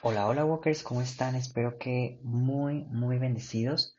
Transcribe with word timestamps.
Hola, 0.00 0.28
hola 0.28 0.44
Walkers, 0.44 0.84
¿cómo 0.84 1.02
están? 1.02 1.34
Espero 1.34 1.76
que 1.76 2.20
muy, 2.22 2.84
muy 2.84 3.18
bendecidos. 3.18 3.96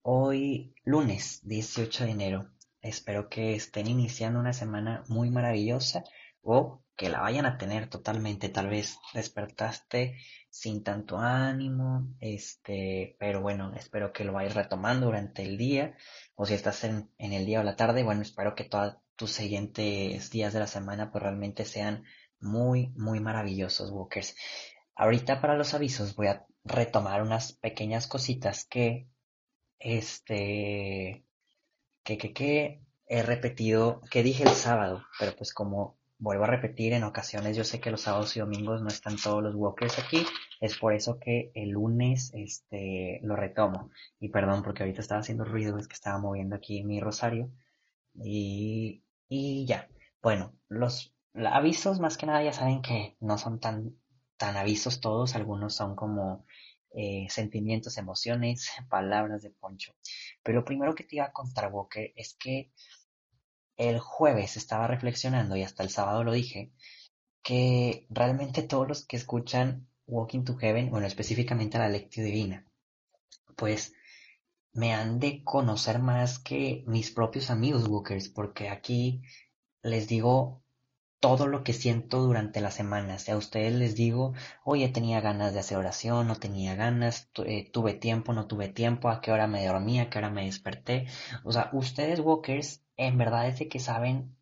Hoy 0.00 0.76
lunes 0.84 1.40
18 1.42 2.04
de 2.04 2.10
enero. 2.10 2.50
Espero 2.80 3.28
que 3.28 3.54
estén 3.56 3.88
iniciando 3.88 4.38
una 4.38 4.52
semana 4.52 5.02
muy 5.08 5.28
maravillosa 5.30 6.04
o 6.40 6.84
que 6.94 7.08
la 7.08 7.20
vayan 7.22 7.46
a 7.46 7.58
tener 7.58 7.88
totalmente. 7.88 8.48
Tal 8.48 8.68
vez 8.68 8.98
despertaste 9.12 10.18
sin 10.50 10.84
tanto 10.84 11.18
ánimo, 11.18 12.14
este, 12.20 13.16
pero 13.18 13.40
bueno, 13.40 13.74
espero 13.74 14.12
que 14.12 14.24
lo 14.24 14.32
vayas 14.32 14.54
retomando 14.54 15.06
durante 15.06 15.42
el 15.42 15.58
día 15.58 15.96
o 16.36 16.46
si 16.46 16.54
estás 16.54 16.84
en, 16.84 17.10
el 17.18 17.44
día 17.44 17.58
o 17.58 17.64
la 17.64 17.74
tarde, 17.74 18.04
bueno, 18.04 18.22
espero 18.22 18.54
que 18.54 18.64
todos 18.64 18.98
tus 19.16 19.32
siguientes 19.32 20.30
días 20.30 20.52
de 20.52 20.60
la 20.60 20.68
semana 20.68 21.10
pues 21.10 21.22
realmente 21.24 21.64
sean 21.64 22.04
muy, 22.38 22.92
muy 22.96 23.18
maravillosos, 23.20 23.90
Walkers. 23.90 24.36
Ahorita 24.94 25.40
para 25.40 25.56
los 25.56 25.74
avisos 25.74 26.14
voy 26.16 26.28
a 26.28 26.46
retomar 26.64 27.22
unas 27.22 27.52
pequeñas 27.52 28.06
cositas 28.06 28.66
que, 28.66 29.08
este, 29.78 31.24
que, 32.04 32.18
que, 32.18 32.32
que 32.32 32.82
he 33.06 33.22
repetido, 33.22 34.02
que 34.10 34.22
dije 34.22 34.44
el 34.44 34.50
sábado, 34.50 35.02
pero 35.18 35.34
pues 35.36 35.52
como 35.52 35.98
vuelvo 36.20 36.44
a 36.44 36.48
repetir 36.48 36.92
en 36.92 37.02
ocasiones, 37.02 37.56
yo 37.56 37.64
sé 37.64 37.80
que 37.80 37.90
los 37.90 38.02
sábados 38.02 38.36
y 38.36 38.40
domingos 38.40 38.82
no 38.82 38.88
están 38.88 39.16
todos 39.16 39.42
los 39.42 39.54
walkers 39.54 39.98
aquí, 39.98 40.24
es 40.60 40.78
por 40.78 40.92
eso 40.92 41.18
que 41.18 41.50
el 41.54 41.70
lunes, 41.70 42.30
este, 42.34 43.20
lo 43.22 43.34
retomo. 43.36 43.90
Y 44.20 44.28
perdón 44.28 44.62
porque 44.62 44.82
ahorita 44.82 45.00
estaba 45.00 45.22
haciendo 45.22 45.44
ruido, 45.44 45.78
es 45.78 45.88
que 45.88 45.94
estaba 45.94 46.18
moviendo 46.18 46.54
aquí 46.54 46.84
mi 46.84 47.00
rosario. 47.00 47.50
Y, 48.14 49.02
y 49.28 49.66
ya. 49.66 49.88
Bueno, 50.22 50.54
los 50.68 51.14
avisos 51.34 52.00
más 52.00 52.18
que 52.18 52.26
nada 52.26 52.44
ya 52.44 52.52
saben 52.52 52.82
que 52.82 53.16
no 53.20 53.38
son 53.38 53.58
tan 53.58 53.96
tan 54.40 54.56
avisos 54.56 55.00
todos, 55.00 55.34
algunos 55.36 55.74
son 55.74 55.94
como 55.94 56.46
eh, 56.92 57.26
sentimientos, 57.28 57.98
emociones, 57.98 58.70
palabras 58.88 59.42
de 59.42 59.50
Poncho. 59.50 59.94
Pero 60.42 60.60
lo 60.60 60.64
primero 60.64 60.94
que 60.94 61.04
te 61.04 61.16
iba 61.16 61.26
a 61.26 61.32
contar, 61.32 61.70
Walker, 61.70 62.10
es 62.16 62.34
que 62.34 62.72
el 63.76 63.98
jueves 63.98 64.56
estaba 64.56 64.86
reflexionando 64.86 65.56
y 65.56 65.62
hasta 65.62 65.82
el 65.82 65.90
sábado 65.90 66.24
lo 66.24 66.32
dije, 66.32 66.72
que 67.42 68.06
realmente 68.08 68.62
todos 68.62 68.88
los 68.88 69.06
que 69.06 69.18
escuchan 69.18 69.86
Walking 70.06 70.44
to 70.44 70.56
Heaven, 70.56 70.90
bueno, 70.90 71.06
específicamente 71.06 71.76
la 71.76 71.90
lectio 71.90 72.24
divina, 72.24 72.64
pues 73.56 73.92
me 74.72 74.94
han 74.94 75.20
de 75.20 75.44
conocer 75.44 75.98
más 75.98 76.38
que 76.38 76.82
mis 76.86 77.10
propios 77.10 77.50
amigos 77.50 77.86
Walkers, 77.86 78.30
porque 78.30 78.70
aquí 78.70 79.20
les 79.82 80.08
digo 80.08 80.62
todo 81.20 81.46
lo 81.46 81.62
que 81.64 81.74
siento 81.74 82.20
durante 82.22 82.60
la 82.60 82.70
semana. 82.70 83.18
Si 83.18 83.30
a 83.30 83.36
ustedes 83.36 83.74
les 83.74 83.94
digo, 83.94 84.32
oye, 84.64 84.88
tenía 84.88 85.20
ganas 85.20 85.52
de 85.52 85.60
hacer 85.60 85.76
oración, 85.78 86.26
no 86.26 86.36
tenía 86.36 86.74
ganas, 86.74 87.30
eh, 87.44 87.70
tuve 87.70 87.94
tiempo, 87.94 88.32
no 88.32 88.46
tuve 88.46 88.68
tiempo, 88.68 89.10
a 89.10 89.20
qué 89.20 89.30
hora 89.30 89.46
me 89.46 89.64
dormí, 89.66 90.00
a 90.00 90.08
qué 90.10 90.18
hora 90.18 90.30
me 90.30 90.46
desperté. 90.46 91.06
O 91.44 91.52
sea, 91.52 91.70
ustedes, 91.72 92.20
walkers, 92.20 92.82
en 92.96 93.18
verdad 93.18 93.48
es 93.48 93.58
de 93.58 93.68
que 93.68 93.78
saben 93.80 94.36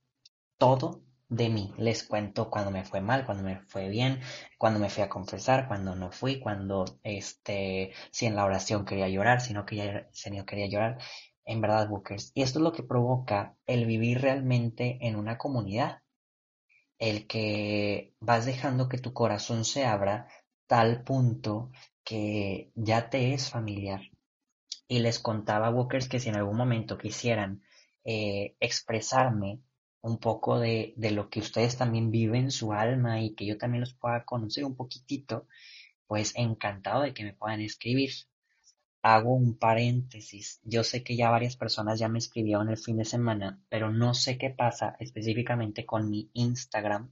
todo 0.59 1.03
de 1.29 1.49
mí. 1.51 1.75
Les 1.79 2.05
cuento 2.05 2.51
cuando 2.51 2.71
me 2.71 2.85
fue 2.85 3.01
mal, 3.01 3.27
cuando 3.27 3.43
me 3.45 3.61
fue 3.61 3.89
bien, 3.89 4.21
cuando 4.59 4.79
me 4.81 4.89
fui 4.91 5.03
a 5.03 5.09
confesar, 5.09 5.69
cuando 5.69 5.97
no 5.97 6.13
fui, 6.13 6.41
cuando, 6.41 6.85
este, 7.03 7.93
si 8.13 8.27
en 8.27 8.37
la 8.37 8.45
oración 8.45 8.85
quería 8.85 9.09
llorar, 9.09 9.41
si 9.41 9.53
no 9.53 9.67
quería, 9.67 10.09
si 10.13 10.31
no 10.31 10.47
quería 10.47 10.67
llorar. 10.69 10.99
En 11.45 11.61
verdad, 11.61 11.91
walkers. 11.91 12.31
Y 12.35 12.43
esto 12.43 12.59
es 12.61 12.63
lo 12.63 12.73
que 12.73 12.83
provoca 12.83 13.57
el 13.67 13.87
vivir 13.87 14.21
realmente 14.21 14.99
en 15.03 15.17
una 15.17 15.39
comunidad 15.39 16.03
el 16.99 17.27
que 17.27 18.15
vas 18.21 18.47
dejando 18.47 18.89
que 18.89 18.99
tu 18.99 19.13
corazón 19.13 19.65
se 19.65 19.85
abra 19.85 20.29
tal 20.67 21.03
punto 21.05 21.71
que 22.05 22.71
ya 22.75 23.11
te 23.11 23.35
es 23.35 23.51
familiar. 23.51 24.01
Y 24.89 25.01
les 25.01 25.19
contaba 25.19 25.69
a 25.69 25.71
Walkers 25.71 26.09
que 26.09 26.21
si 26.21 26.29
en 26.31 26.37
algún 26.37 26.57
momento 26.57 26.99
quisieran 26.99 27.63
eh, 28.05 28.57
expresarme 28.61 29.61
un 30.01 30.19
poco 30.19 30.59
de, 30.59 30.95
de, 30.97 31.11
lo 31.11 31.29
que 31.29 31.41
ustedes 31.41 31.77
también 31.77 32.11
viven 32.11 32.45
en 32.45 32.51
su 32.51 32.73
alma 32.73 33.21
y 33.21 33.35
que 33.35 33.47
yo 33.47 33.59
también 33.59 33.81
los 33.81 33.95
pueda 33.95 34.25
conocer 34.25 34.65
un 34.65 34.77
poquitito, 34.77 35.47
pues 36.07 36.33
encantado 36.37 37.03
de 37.03 37.13
que 37.15 37.25
me 37.25 37.35
puedan 37.35 37.61
escribir 37.61 38.11
hago 39.15 39.35
un 39.35 39.59
paréntesis. 39.59 40.61
Yo 40.65 40.85
sé 40.85 41.03
que 41.03 41.17
ya 41.17 41.31
varias 41.31 41.57
personas 41.57 41.99
ya 41.99 42.09
me 42.09 42.19
escribieron 42.19 42.69
el 42.69 42.77
fin 42.77 42.99
de 42.99 43.07
semana, 43.07 43.59
pero 43.71 43.91
no 43.91 44.13
sé 44.13 44.37
qué 44.37 44.51
pasa 44.51 44.97
específicamente 45.01 45.87
con 45.87 46.11
mi 46.11 46.31
Instagram, 46.35 47.11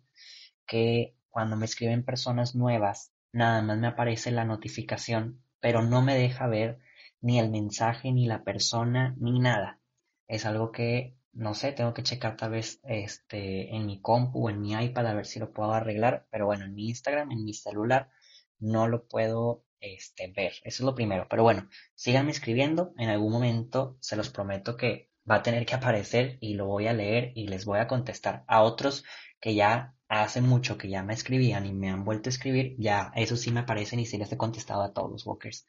que 0.67 1.17
cuando 1.31 1.56
me 1.56 1.65
escriben 1.65 2.05
personas 2.05 2.55
nuevas, 2.55 3.12
nada 3.33 3.62
más 3.62 3.79
me 3.79 3.87
aparece 3.87 4.31
la 4.31 4.45
notificación, 4.45 5.43
pero 5.61 5.83
no 5.83 6.03
me 6.03 6.15
deja 6.17 6.47
ver 6.47 6.81
ni 7.23 7.39
el 7.39 7.51
mensaje, 7.51 8.12
ni 8.12 8.27
la 8.27 8.45
persona, 8.45 9.15
ni 9.19 9.39
nada. 9.39 9.81
Es 10.29 10.45
algo 10.45 10.73
que, 10.73 11.17
no 11.33 11.55
sé, 11.55 11.73
tengo 11.73 11.95
que 11.95 12.03
checar 12.03 12.37
tal 12.37 12.51
vez 12.51 12.81
este, 12.85 13.75
en 13.75 13.87
mi 13.87 14.01
compu 14.03 14.47
o 14.47 14.51
en 14.51 14.61
mi 14.61 14.73
iPad 14.73 15.06
a 15.06 15.15
ver 15.15 15.27
si 15.27 15.39
lo 15.39 15.53
puedo 15.53 15.73
arreglar, 15.73 16.27
pero 16.31 16.47
bueno, 16.47 16.67
en 16.67 16.75
mi 16.75 16.89
Instagram, 16.89 17.33
en 17.33 17.45
mi 17.45 17.55
celular, 17.55 18.11
no 18.59 18.87
lo 18.87 19.06
puedo 19.06 19.66
este, 19.81 20.32
ver. 20.32 20.53
Eso 20.64 20.82
es 20.82 20.87
lo 20.87 20.94
primero. 20.94 21.26
Pero 21.28 21.42
bueno, 21.42 21.69
síganme 21.94 22.31
escribiendo. 22.31 22.92
En 22.98 23.09
algún 23.09 23.32
momento 23.32 23.97
se 24.00 24.16
los 24.16 24.31
prometo 24.31 24.76
que 24.76 25.10
va 25.28 25.37
a 25.37 25.42
tener 25.42 25.66
que 25.66 25.75
aparecer 25.75 26.38
y 26.41 26.54
lo 26.54 26.66
voy 26.66 26.87
a 26.87 26.92
leer 26.92 27.32
y 27.34 27.48
les 27.48 27.64
voy 27.64 27.78
a 27.78 27.88
contestar. 27.88 28.44
A 28.47 28.62
otros 28.62 29.04
que 29.41 29.54
ya 29.54 29.94
hace 30.09 30.41
mucho 30.41 30.78
que 30.78 30.88
ya 30.88 31.03
me 31.03 31.14
escribían 31.14 31.66
y 31.66 31.72
me 31.72 31.91
han 31.91 32.04
vuelto 32.04 32.28
a 32.28 32.32
escribir, 32.32 32.76
ya 32.78 33.12
eso 33.16 33.37
sí 33.37 33.50
me 33.50 33.60
aparecen 33.60 34.00
y 34.00 34.06
sí 34.06 34.19
les 34.19 34.31
he 34.32 34.37
contestado 34.37 34.82
a 34.82 34.92
todos 34.92 35.10
los 35.10 35.26
walkers. 35.26 35.66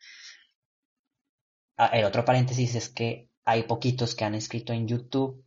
Ah, 1.78 1.88
el 1.94 2.06
otro 2.06 2.26
paréntesis 2.26 2.76
es 2.76 2.90
que 2.90 3.30
hay 3.46 3.64
poquitos 3.64 4.16
que 4.16 4.26
han 4.26 4.36
escrito 4.36 4.74
en 4.74 4.88
YouTube 4.88 5.44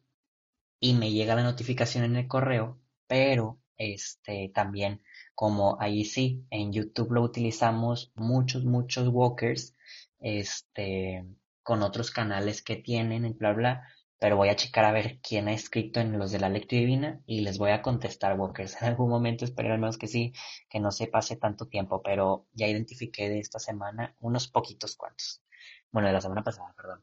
y 0.80 0.94
me 0.94 1.10
llega 1.10 1.34
la 1.34 1.42
notificación 1.42 2.04
en 2.04 2.16
el 2.16 2.28
correo, 2.28 2.80
pero 3.06 3.60
este 3.76 4.50
también 4.54 5.02
como 5.34 5.80
ahí 5.80 6.04
sí, 6.04 6.44
en 6.50 6.72
YouTube 6.72 7.12
lo 7.12 7.22
utilizamos 7.22 8.12
muchos, 8.14 8.64
muchos 8.64 9.08
walkers, 9.08 9.76
este, 10.20 11.24
con 11.62 11.82
otros 11.82 12.10
canales 12.10 12.62
que 12.62 12.76
tienen, 12.76 13.36
bla, 13.38 13.52
bla, 13.52 13.88
pero 14.20 14.36
voy 14.36 14.50
a 14.50 14.56
checar 14.56 14.84
a 14.84 14.92
ver 14.92 15.18
quién 15.22 15.48
ha 15.48 15.54
escrito 15.54 15.98
en 15.98 16.18
los 16.18 16.30
de 16.30 16.38
la 16.38 16.50
lectura 16.50 16.80
divina 16.80 17.22
y 17.26 17.40
les 17.40 17.56
voy 17.58 17.70
a 17.70 17.80
contestar, 17.82 18.38
walkers. 18.38 18.76
En 18.82 18.88
algún 18.88 19.08
momento 19.08 19.44
espero 19.44 19.72
al 19.72 19.80
menos 19.80 19.98
que 19.98 20.06
sí, 20.08 20.32
que 20.68 20.78
no 20.78 20.92
se 20.92 21.06
pase 21.06 21.36
tanto 21.36 21.66
tiempo, 21.68 22.02
pero 22.02 22.46
ya 22.52 22.68
identifiqué 22.68 23.30
de 23.30 23.40
esta 23.40 23.58
semana 23.58 24.14
unos 24.20 24.46
poquitos 24.48 24.96
cuantos. 24.96 25.42
Bueno, 25.90 26.08
de 26.08 26.14
la 26.14 26.20
semana 26.20 26.44
pasada, 26.44 26.72
perdón. 26.76 27.02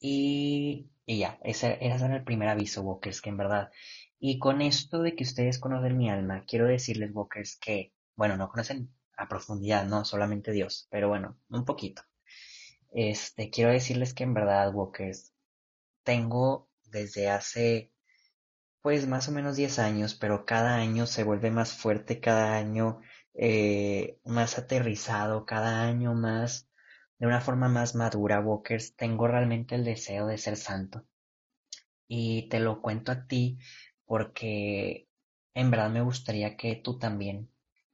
Y, 0.00 0.90
y 1.06 1.18
ya, 1.18 1.38
ese, 1.42 1.78
ese 1.80 2.04
era 2.04 2.16
el 2.16 2.24
primer 2.24 2.48
aviso, 2.48 2.82
walkers, 2.82 3.20
que 3.22 3.30
en 3.30 3.38
verdad 3.38 3.70
y 4.18 4.38
con 4.38 4.60
esto 4.62 5.02
de 5.02 5.14
que 5.14 5.24
ustedes 5.24 5.58
conocen 5.58 5.96
mi 5.96 6.10
alma, 6.10 6.44
quiero 6.46 6.66
decirles, 6.66 7.10
Walkers, 7.14 7.56
que, 7.56 7.92
bueno, 8.16 8.36
no 8.36 8.48
conocen 8.48 8.92
a 9.16 9.28
profundidad, 9.28 9.84
no 9.86 10.04
solamente 10.04 10.52
Dios, 10.52 10.88
pero 10.90 11.08
bueno, 11.08 11.38
un 11.50 11.64
poquito. 11.64 12.02
Este, 12.90 13.50
quiero 13.50 13.70
decirles 13.70 14.14
que 14.14 14.24
en 14.24 14.34
verdad, 14.34 14.74
Walkers, 14.74 15.32
tengo 16.02 16.68
desde 16.84 17.28
hace, 17.28 17.92
pues 18.82 19.06
más 19.06 19.28
o 19.28 19.32
menos 19.32 19.56
10 19.56 19.78
años, 19.78 20.14
pero 20.14 20.44
cada 20.46 20.76
año 20.76 21.06
se 21.06 21.24
vuelve 21.24 21.50
más 21.50 21.72
fuerte, 21.72 22.20
cada 22.20 22.56
año 22.56 23.00
eh, 23.34 24.18
más 24.24 24.58
aterrizado, 24.58 25.46
cada 25.46 25.82
año 25.82 26.14
más, 26.14 26.68
de 27.18 27.26
una 27.26 27.40
forma 27.40 27.68
más 27.68 27.94
madura, 27.94 28.40
Walkers, 28.40 28.96
tengo 28.96 29.28
realmente 29.28 29.74
el 29.74 29.84
deseo 29.84 30.26
de 30.26 30.38
ser 30.38 30.56
santo. 30.56 31.04
Y 32.08 32.48
te 32.48 32.58
lo 32.58 32.80
cuento 32.80 33.12
a 33.12 33.26
ti 33.26 33.58
porque 34.08 35.06
en 35.54 35.70
verdad 35.70 35.90
me 35.90 36.02
gustaría 36.02 36.56
que 36.56 36.74
tú 36.76 36.98
también 36.98 37.50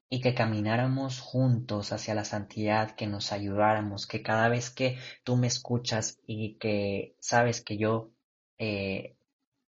y 0.08 0.20
que 0.20 0.34
camináramos 0.34 1.20
juntos 1.20 1.92
hacia 1.92 2.14
la 2.14 2.24
santidad, 2.24 2.92
que 2.92 3.08
nos 3.08 3.32
ayudáramos, 3.32 4.06
que 4.06 4.22
cada 4.22 4.48
vez 4.48 4.70
que 4.70 4.96
tú 5.24 5.36
me 5.36 5.48
escuchas 5.48 6.20
y 6.26 6.56
que 6.58 7.16
sabes 7.18 7.62
que 7.62 7.76
yo 7.76 8.12
eh, 8.58 9.16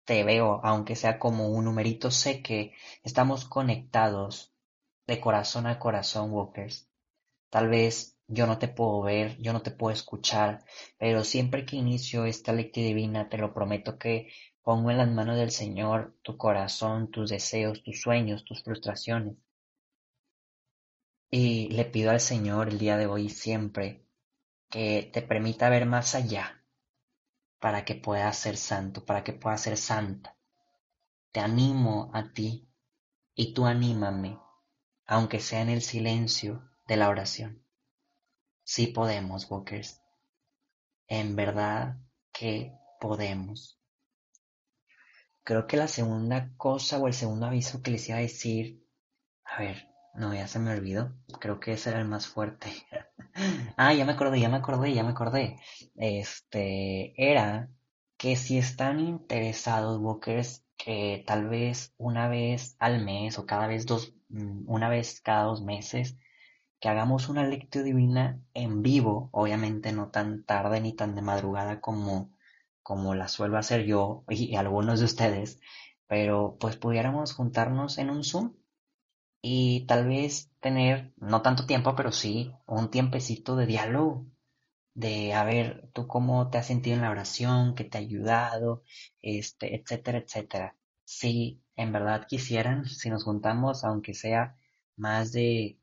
te 0.05 0.23
veo, 0.23 0.61
aunque 0.65 0.97
sea 0.97 1.19
como 1.19 1.49
un 1.49 1.65
numerito, 1.65 2.11
sé 2.11 2.43
que 2.43 2.75
estamos 3.03 3.47
conectados 3.47 4.53
de 5.07 5.21
corazón 5.21 5.67
a 5.67 5.79
corazón, 5.79 6.31
Walkers. 6.33 6.89
Tal 7.49 7.69
vez 7.69 8.19
yo 8.27 8.47
no 8.47 8.59
te 8.59 8.69
puedo 8.69 9.01
ver, 9.03 9.39
yo 9.41 9.53
no 9.55 9.63
te 9.63 9.71
puedo 9.71 9.95
escuchar, 9.95 10.65
pero 10.99 11.25
siempre 11.25 11.65
que 11.65 11.77
inicio 11.77 12.27
esta 12.27 12.53
lectura 12.53 12.87
divina, 12.87 13.29
te 13.31 13.39
lo 13.39 13.55
prometo 13.55 13.99
que 13.99 14.29
pongo 14.65 14.91
en 14.91 14.97
las 14.97 15.11
manos 15.11 15.37
del 15.37 15.51
Señor 15.51 16.17
tu 16.23 16.39
corazón, 16.39 17.11
tus 17.11 17.31
deseos, 17.31 17.83
tus 17.83 18.01
sueños, 18.01 18.45
tus 18.45 18.63
frustraciones. 18.65 19.37
Y 21.31 21.69
le 21.69 21.85
pido 21.85 22.11
al 22.11 22.21
Señor 22.21 22.69
el 22.69 22.79
día 22.79 22.97
de 22.97 23.07
hoy 23.07 23.29
siempre 23.29 24.07
que 24.71 25.11
te 25.13 25.21
permita 25.21 25.69
ver 25.69 25.85
más 25.85 26.15
allá 26.15 26.65
para 27.61 27.85
que 27.85 27.95
puedas 27.95 28.39
ser 28.39 28.57
santo, 28.57 29.05
para 29.05 29.23
que 29.23 29.35
puedas 29.35 29.61
ser 29.61 29.77
santa. 29.77 30.35
Te 31.31 31.41
animo 31.41 32.11
a 32.15 32.33
ti 32.33 32.67
y 33.35 33.53
tú 33.53 33.67
anímame, 33.67 34.39
aunque 35.07 35.41
sea 35.41 35.61
en 35.61 35.69
el 35.69 35.83
silencio 35.83 36.71
de 36.87 36.97
la 36.97 37.11
oración. 37.11 37.63
Sí 38.63 38.87
podemos, 38.87 39.51
Walkers. 39.51 40.01
En 41.07 41.37
verdad 41.37 41.99
que 42.33 42.73
podemos. 42.99 43.79
Creo 45.45 45.67
que 45.67 45.77
la 45.77 45.89
segunda 45.89 46.51
cosa 46.57 46.99
o 46.99 47.07
el 47.07 47.15
segundo 47.15 47.47
aviso 47.47 47.83
que 47.83 47.91
les 47.91 48.09
iba 48.09 48.19
a 48.19 48.23
decir, 48.23 48.83
a 49.45 49.61
ver, 49.61 49.89
no, 50.15 50.33
ya 50.33 50.47
se 50.49 50.59
me 50.59 50.73
olvidó. 50.73 51.13
Creo 51.41 51.61
que 51.61 51.73
ese 51.73 51.91
era 51.91 52.01
el 52.01 52.09
más 52.09 52.27
fuerte. 52.27 52.73
ah, 53.77 53.93
ya 53.93 54.05
me 54.05 54.13
acordé, 54.13 54.41
ya 54.41 54.49
me 54.49 54.57
acordé, 54.57 54.95
ya 54.95 55.03
me 55.03 55.11
acordé. 55.11 55.59
Este, 55.97 57.13
era 57.17 57.69
que 58.17 58.37
si 58.37 58.59
están 58.59 59.01
interesados, 59.01 60.01
Walkers, 60.01 60.65
que 60.77 61.25
tal 61.27 61.49
vez 61.49 61.93
una 61.99 62.29
vez 62.29 62.77
al 62.79 63.05
mes 63.05 63.39
o 63.39 63.47
cada 63.47 63.67
vez 63.67 63.87
dos, 63.87 64.15
mm, 64.29 64.65
una 64.67 64.89
vez 64.89 65.21
cada 65.21 65.45
dos 65.45 65.63
meses, 65.63 66.17
que 66.81 66.89
hagamos 66.89 67.29
una 67.29 67.47
lectura 67.47 67.85
divina 67.85 68.41
en 68.55 68.83
vivo, 68.83 69.31
obviamente 69.33 69.93
no 69.93 70.11
tan 70.11 70.45
tarde 70.45 70.81
ni 70.81 70.93
tan 70.93 71.15
de 71.15 71.23
madrugada 71.23 71.81
como, 71.81 72.31
como 72.85 73.17
la 73.17 73.29
suelo 73.29 73.59
hacer 73.59 73.87
yo 73.87 74.25
y 74.31 74.57
algunos 74.57 75.01
de 75.01 75.07
ustedes, 75.07 75.61
pero 76.09 76.59
pues 76.61 76.77
pudiéramos 76.77 77.35
juntarnos 77.35 77.99
en 77.99 78.11
un 78.11 78.25
Zoom 78.25 78.55
y 79.43 79.87
tal 79.87 80.07
vez 80.09 80.51
tener, 80.61 81.13
no 81.17 81.43
tanto 81.43 81.67
tiempo, 81.67 81.95
pero 81.97 82.13
sí 82.13 82.53
un 82.67 82.91
tiempecito 82.91 83.57
de 83.57 83.67
diálogo, 83.67 84.27
de 84.95 85.35
a 85.35 85.45
ver 85.45 85.91
tú 85.95 86.07
cómo 86.09 86.51
te 86.51 86.59
has 86.59 86.67
sentido 86.67 86.97
en 86.97 87.03
la 87.03 87.11
oración, 87.11 87.75
qué 87.75 87.85
te 87.85 87.99
ha 87.99 88.01
ayudado, 88.01 88.83
este, 89.23 89.77
etcétera, 89.77 90.19
etcétera. 90.19 90.77
Si 91.05 91.63
en 91.77 91.93
verdad 91.93 92.27
quisieran, 92.29 92.87
si 92.87 93.11
nos 93.11 93.25
juntamos, 93.25 93.85
aunque 93.85 94.15
sea 94.15 94.57
más 94.97 95.33
de, 95.33 95.79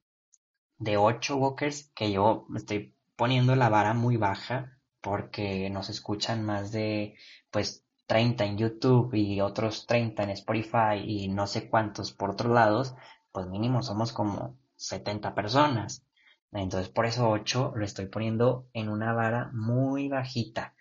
de 0.80 0.98
ocho 0.98 1.38
walkers, 1.38 1.92
que 1.96 2.12
yo 2.12 2.46
estoy 2.56 2.96
poniendo 3.16 3.56
la 3.56 3.70
vara 3.70 3.94
muy 3.94 4.18
baja, 4.18 4.80
porque 5.02 5.70
nos 5.70 5.90
escuchan 5.90 6.46
más 6.46 6.72
de, 6.72 7.16
pues, 7.52 7.84
30 8.08 8.46
en 8.46 8.58
YouTube 8.58 9.14
y 9.14 9.42
otros 9.42 9.88
30 9.88 10.24
en 10.24 10.32
Spotify 10.32 10.98
y 11.04 11.30
no 11.30 11.48
sé 11.48 11.70
cuántos 11.70 12.12
por 12.12 12.32
otros 12.32 12.52
lados, 12.54 12.94
pues 13.32 13.48
mínimo 13.48 13.82
somos 13.84 14.12
como 14.12 14.58
70 14.76 15.34
personas. 15.34 16.04
Entonces 16.52 16.90
por 16.90 17.06
eso 17.06 17.30
8 17.30 17.72
lo 17.76 17.86
estoy 17.86 18.08
poniendo 18.08 18.68
en 18.74 18.90
una 18.90 19.14
vara 19.14 19.50
muy 19.54 20.10
bajita. 20.10 20.76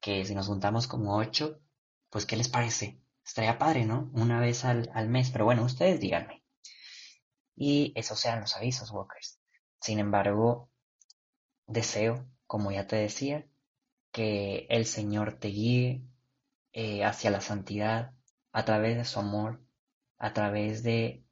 Que 0.00 0.24
si 0.24 0.34
nos 0.34 0.46
juntamos 0.46 0.86
como 0.86 1.16
8, 1.16 1.58
pues 2.08 2.24
¿qué 2.26 2.36
les 2.36 2.48
parece? 2.48 3.00
Estaría 3.24 3.58
padre, 3.58 3.84
¿no? 3.84 4.10
Una 4.14 4.40
vez 4.40 4.64
al, 4.64 4.90
al 4.94 5.08
mes, 5.08 5.30
pero 5.30 5.44
bueno, 5.46 5.64
ustedes 5.64 6.00
díganme. 6.00 6.44
Y 7.56 7.92
esos 7.96 8.18
sean 8.20 8.40
los 8.40 8.56
avisos, 8.56 8.90
Walkers. 8.90 9.40
Sin 9.80 9.98
embargo, 9.98 10.70
deseo, 11.66 12.26
como 12.46 12.70
ya 12.72 12.86
te 12.86 12.96
decía, 12.96 13.46
que 14.12 14.66
el 14.70 14.86
Señor 14.86 15.38
te 15.38 15.48
guíe 15.48 16.02
eh, 16.72 17.04
hacia 17.04 17.30
la 17.30 17.40
santidad 17.40 18.12
a 18.52 18.64
través 18.64 18.96
de 18.96 19.04
su 19.04 19.20
amor, 19.20 19.60
a 20.18 20.32
través 20.32 20.82
de 20.82 21.24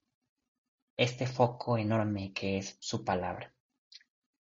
este 0.97 1.27
foco 1.27 1.79
enorme 1.79 2.33
que 2.33 2.59
es 2.59 2.77
su 2.81 3.05
palabra. 3.05 3.55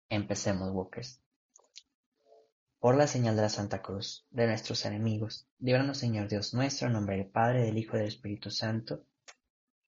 Empecemos, 0.09 0.71
Walkers. 0.73 1.21
Por 2.81 2.97
la 2.97 3.06
señal 3.06 3.37
de 3.37 3.43
la 3.43 3.49
Santa 3.49 3.82
Cruz, 3.82 4.27
de 4.31 4.47
nuestros 4.47 4.85
enemigos, 4.87 5.47
líbranos, 5.59 5.99
Señor 5.99 6.29
Dios 6.29 6.55
nuestro, 6.55 6.87
en 6.87 6.94
nombre 6.94 7.17
del 7.17 7.27
Padre, 7.27 7.62
del 7.62 7.79
Hijo 7.79 7.97
y 7.97 8.00
del 8.00 8.09
Espíritu 8.09 8.50
Santo. 8.50 9.05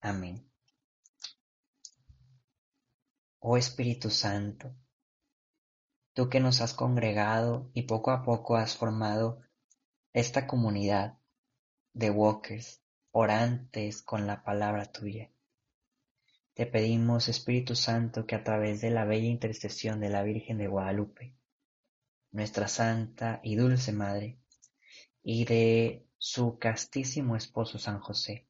Amén. 0.00 0.46
Oh 3.40 3.56
Espíritu 3.56 4.10
Santo, 4.10 4.72
tú 6.14 6.28
que 6.28 6.40
nos 6.40 6.60
has 6.60 6.74
congregado 6.74 7.70
y 7.74 7.82
poco 7.82 8.10
a 8.10 8.22
poco 8.22 8.56
has 8.56 8.76
formado 8.76 9.40
esta 10.12 10.46
comunidad 10.46 11.18
de 11.94 12.10
walkers, 12.10 12.82
orantes 13.10 14.02
con 14.02 14.26
la 14.26 14.42
palabra 14.44 14.86
tuya. 14.86 15.30
Te 16.54 16.66
pedimos, 16.66 17.28
Espíritu 17.28 17.74
Santo, 17.74 18.26
que 18.26 18.34
a 18.34 18.44
través 18.44 18.82
de 18.82 18.90
la 18.90 19.04
bella 19.04 19.28
intercesión 19.28 20.00
de 20.00 20.10
la 20.10 20.22
Virgen 20.22 20.58
de 20.58 20.68
Guadalupe, 20.68 21.34
nuestra 22.30 22.68
santa 22.68 23.40
y 23.42 23.56
dulce 23.56 23.92
Madre, 23.92 24.38
y 25.22 25.44
de 25.44 26.06
su 26.18 26.58
castísimo 26.58 27.36
esposo 27.36 27.78
San 27.78 28.00
José, 28.00 28.46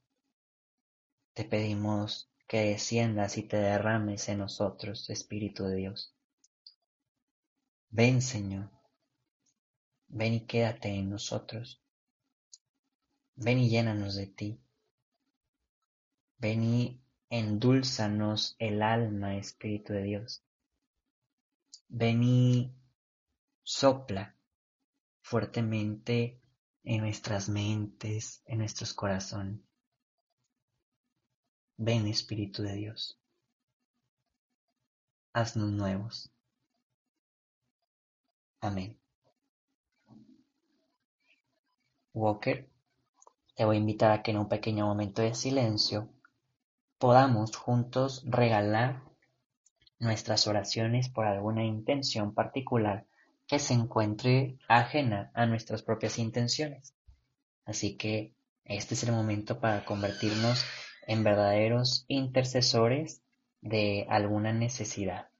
te 1.33 1.45
pedimos 1.45 2.31
que 2.49 2.61
desciendas 2.61 3.39
y 3.39 3.45
te 3.45 3.57
derrames 3.57 4.29
en 4.29 4.39
nosotros, 4.39 5.09
Espíritu 5.09 5.65
de 5.65 5.77
Dios. 5.77 6.15
Ven, 7.95 8.23
Señor, 8.23 8.71
ven 10.09 10.33
y 10.33 10.47
quédate 10.47 10.89
en 10.89 11.11
nosotros. 11.11 11.83
Ven 13.35 13.59
y 13.59 13.69
llénanos 13.69 14.15
de 14.15 14.29
ti. 14.29 14.59
Ven 16.39 16.65
y 16.65 17.03
endúlzanos 17.29 18.57
el 18.59 18.81
alma, 18.81 19.37
Espíritu 19.37 19.93
de 19.93 20.05
Dios. 20.05 20.43
Ven 21.89 22.23
y 22.23 22.75
sopla 23.63 24.39
fuertemente 25.21 26.41
en 26.85 27.03
nuestras 27.03 27.51
mentes, 27.51 28.43
en 28.47 28.61
nuestros 28.61 28.95
corazones. 28.95 29.61
Ven, 31.77 32.07
Espíritu 32.07 32.63
de 32.63 32.75
Dios. 32.75 33.21
Haznos 35.35 35.73
nuevos. 35.73 36.32
Amén. 38.63 38.97
Walker, 42.15 42.69
te 43.57 43.65
voy 43.65 43.77
a 43.77 43.81
invitar 43.81 44.13
a 44.13 44.23
que 44.23 44.31
en 44.31 44.39
un 44.39 44.49
pequeño 44.49 44.87
momento 44.87 45.21
de 45.21 45.35
silencio 45.35 46.09
podamos 46.97 47.57
juntos 47.57 48.23
regalar 48.25 49.03
nuestras 49.99 50.47
oraciones 50.47 51.09
por 51.09 51.27
alguna 51.27 51.65
intención 51.65 52.35
particular 52.35 53.05
que 53.49 53.59
se 53.59 53.75
encuentre 53.75 54.59
ajena 54.69 55.33
a 55.35 55.45
nuestras 55.47 55.83
propias 55.83 56.21
intenciones. 56.21 56.95
Así 57.65 57.97
que 57.97 58.33
este 58.65 58.95
es 58.95 59.03
el 59.03 59.11
momento 59.11 59.59
para 59.59 59.85
convertirnos 59.85 60.65
en 61.09 61.25
verdaderos 61.25 62.05
intercesores 62.07 63.23
de 63.61 64.07
alguna 64.09 64.53
necesidad. 64.53 65.32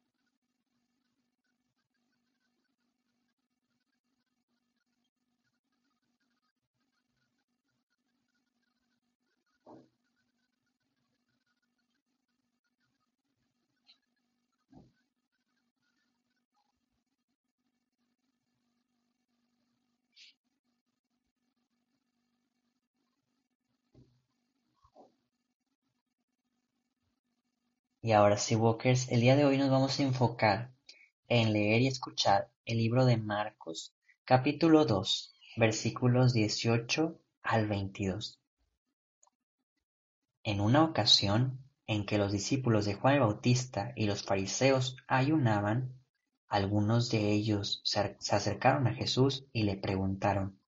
Y 28.05 28.11
ahora 28.11 28.37
sí, 28.37 28.57
Walkers, 28.57 29.13
el 29.13 29.21
día 29.21 29.37
de 29.37 29.45
hoy 29.45 29.59
nos 29.59 29.71
vamos 29.71 30.01
a 30.01 30.03
enfocar 30.03 30.73
en 31.29 31.53
leer 31.53 31.83
y 31.83 31.87
escuchar 31.87 32.51
el 32.65 32.79
libro 32.79 33.05
de 33.07 33.17
Marcos, 33.17 33.95
capítulo 34.25 34.85
2, 34.85 35.37
versículos 35.57 36.33
18 36.33 37.21
al 37.45 37.69
22. 37.69 38.41
En 40.43 40.61
una 40.61 40.83
ocasión 40.83 41.61
en 41.87 42.05
que 42.05 42.19
los 42.19 42.33
discípulos 42.33 42.87
de 42.87 42.95
Juan 42.95 43.15
el 43.15 43.21
Bautista 43.21 43.93
y 43.95 44.07
los 44.07 44.25
fariseos 44.25 44.97
ayunaban, 45.07 45.95
algunos 46.49 47.09
de 47.09 47.31
ellos 47.31 47.83
se 47.85 48.17
acercaron 48.35 48.89
a 48.89 48.95
Jesús 48.95 49.47
y 49.53 49.63
le 49.63 49.77
preguntaron, 49.77 50.59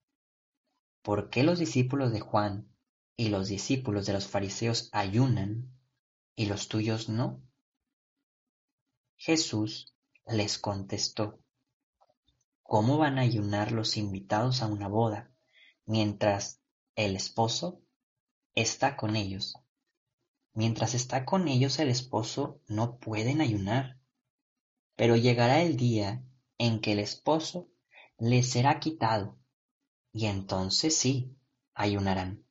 ¿por 1.02 1.30
qué 1.30 1.42
los 1.42 1.58
discípulos 1.58 2.12
de 2.12 2.20
Juan 2.20 2.68
y 3.16 3.30
los 3.30 3.48
discípulos 3.48 4.06
de 4.06 4.12
los 4.12 4.28
fariseos 4.28 4.88
ayunan 4.92 5.74
y 6.36 6.46
los 6.46 6.68
tuyos 6.68 7.08
no? 7.08 7.42
Jesús 9.16 9.94
les 10.26 10.58
contestó, 10.58 11.40
¿cómo 12.62 12.98
van 12.98 13.18
a 13.18 13.22
ayunar 13.22 13.72
los 13.72 13.96
invitados 13.96 14.62
a 14.62 14.66
una 14.66 14.88
boda 14.88 15.32
mientras 15.86 16.60
el 16.96 17.16
esposo 17.16 17.80
está 18.54 18.96
con 18.96 19.16
ellos? 19.16 19.54
Mientras 20.52 20.94
está 20.94 21.24
con 21.24 21.48
ellos 21.48 21.78
el 21.78 21.88
esposo 21.88 22.60
no 22.68 22.98
pueden 22.98 23.40
ayunar, 23.40 23.98
pero 24.96 25.16
llegará 25.16 25.62
el 25.62 25.76
día 25.76 26.24
en 26.58 26.80
que 26.80 26.92
el 26.92 27.00
esposo 27.00 27.68
les 28.18 28.50
será 28.50 28.78
quitado, 28.78 29.36
y 30.12 30.26
entonces 30.26 30.96
sí, 30.96 31.36
ayunarán. 31.74 32.44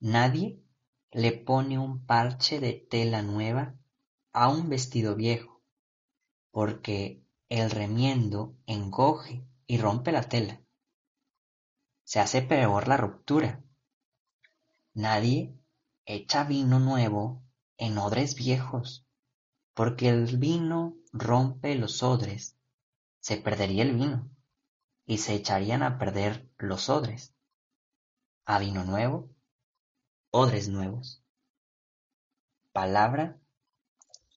Nadie 0.00 0.61
le 1.12 1.32
pone 1.32 1.78
un 1.78 2.06
parche 2.06 2.58
de 2.58 2.72
tela 2.72 3.20
nueva 3.20 3.74
a 4.32 4.48
un 4.48 4.70
vestido 4.70 5.14
viejo, 5.14 5.62
porque 6.50 7.22
el 7.50 7.70
remiendo 7.70 8.56
encoge 8.66 9.46
y 9.66 9.76
rompe 9.76 10.10
la 10.10 10.22
tela. 10.22 10.62
Se 12.04 12.18
hace 12.18 12.40
peor 12.40 12.88
la 12.88 12.96
ruptura. 12.96 13.62
Nadie 14.94 15.54
echa 16.06 16.44
vino 16.44 16.80
nuevo 16.80 17.42
en 17.76 17.98
odres 17.98 18.34
viejos, 18.34 19.06
porque 19.74 20.08
el 20.08 20.38
vino 20.38 20.96
rompe 21.12 21.74
los 21.74 22.02
odres, 22.02 22.56
se 23.20 23.36
perdería 23.36 23.82
el 23.82 23.94
vino, 23.94 24.30
y 25.04 25.18
se 25.18 25.34
echarían 25.34 25.82
a 25.82 25.98
perder 25.98 26.50
los 26.56 26.88
odres. 26.88 27.34
A 28.46 28.58
vino 28.58 28.84
nuevo, 28.84 29.30
odres 30.32 30.68
nuevos. 30.68 31.22
Palabra 32.72 33.38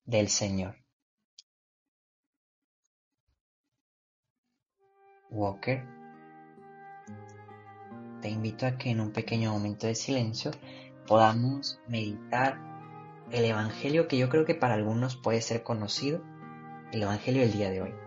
del 0.06 0.28
Señor. 0.28 0.76
Walker, 5.32 5.84
te 8.22 8.30
invito 8.30 8.66
a 8.66 8.78
que 8.78 8.90
en 8.90 9.00
un 9.00 9.12
pequeño 9.12 9.52
momento 9.52 9.88
de 9.88 9.96
silencio 9.96 10.52
podamos 11.08 11.80
meditar 11.88 12.60
el 13.32 13.46
Evangelio 13.46 14.08
que 14.08 14.18
yo 14.18 14.30
creo 14.30 14.46
que 14.46 14.56
para 14.56 14.76
algunos 14.76 15.16
puede 15.16 15.42
ser 15.42 15.64
conocido, 15.64 16.22
el 16.92 17.04
Evangelio 17.04 17.42
del 17.42 17.54
día 17.54 17.70
de 17.70 17.82
hoy. 17.82 18.05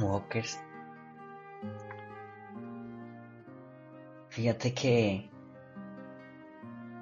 Walkers. 0.00 0.60
Fíjate 4.28 4.74
que 4.74 5.30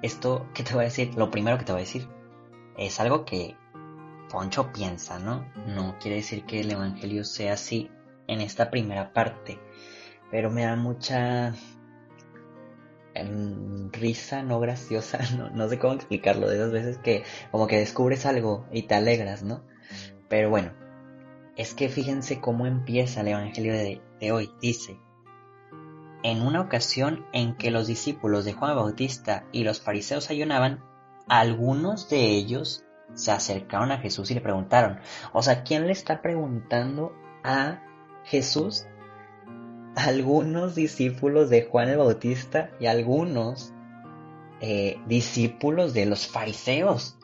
esto 0.01 0.47
que 0.53 0.63
te 0.63 0.73
voy 0.73 0.83
a 0.83 0.85
decir, 0.85 1.15
lo 1.15 1.31
primero 1.31 1.57
que 1.57 1.65
te 1.65 1.71
voy 1.71 1.81
a 1.81 1.85
decir, 1.85 2.07
es 2.77 2.99
algo 2.99 3.25
que 3.25 3.57
Poncho 4.29 4.71
piensa, 4.71 5.19
¿no? 5.19 5.45
No 5.67 5.97
quiere 5.99 6.17
decir 6.17 6.45
que 6.45 6.61
el 6.61 6.71
Evangelio 6.71 7.23
sea 7.23 7.53
así 7.53 7.91
en 8.27 8.41
esta 8.41 8.71
primera 8.71 9.13
parte, 9.13 9.59
pero 10.31 10.49
me 10.49 10.63
da 10.63 10.75
mucha 10.75 11.53
em, 13.13 13.91
risa, 13.91 14.43
no 14.43 14.59
graciosa, 14.59 15.19
no, 15.37 15.49
no 15.49 15.69
sé 15.69 15.79
cómo 15.79 15.93
explicarlo, 15.93 16.49
de 16.49 16.55
esas 16.55 16.71
veces 16.71 16.97
que 16.97 17.23
como 17.51 17.67
que 17.67 17.79
descubres 17.79 18.25
algo 18.25 18.65
y 18.71 18.83
te 18.83 18.95
alegras, 18.95 19.43
¿no? 19.43 19.63
Pero 20.27 20.49
bueno, 20.49 20.71
es 21.55 21.73
que 21.73 21.89
fíjense 21.89 22.39
cómo 22.41 22.65
empieza 22.65 23.21
el 23.21 23.29
Evangelio 23.29 23.73
de, 23.73 24.01
hoy. 24.31 24.51
Dice, 24.61 24.99
en 26.23 26.41
una 26.41 26.61
ocasión 26.61 27.25
en 27.31 27.55
que 27.55 27.71
los 27.71 27.87
discípulos 27.87 28.45
de 28.45 28.53
Juan 28.53 28.75
Bautista 28.75 29.45
y 29.51 29.63
los 29.63 29.81
fariseos 29.81 30.29
ayunaban, 30.29 30.83
algunos 31.27 32.09
de 32.09 32.25
ellos 32.27 32.83
se 33.13 33.31
acercaron 33.31 33.91
a 33.91 33.99
Jesús 33.99 34.31
y 34.31 34.33
le 34.33 34.41
preguntaron, 34.41 34.99
o 35.31 35.41
sea, 35.41 35.63
¿quién 35.63 35.85
le 35.85 35.93
está 35.93 36.21
preguntando 36.21 37.13
a 37.43 37.83
Jesús? 38.23 38.85
Algunos 39.95 40.75
discípulos 40.75 41.49
de 41.49 41.63
Juan 41.63 41.89
el 41.89 41.97
Bautista 41.97 42.71
y 42.79 42.87
algunos 42.87 43.73
eh, 44.59 44.99
discípulos 45.07 45.93
de 45.93 46.05
los 46.05 46.27
fariseos. 46.27 47.17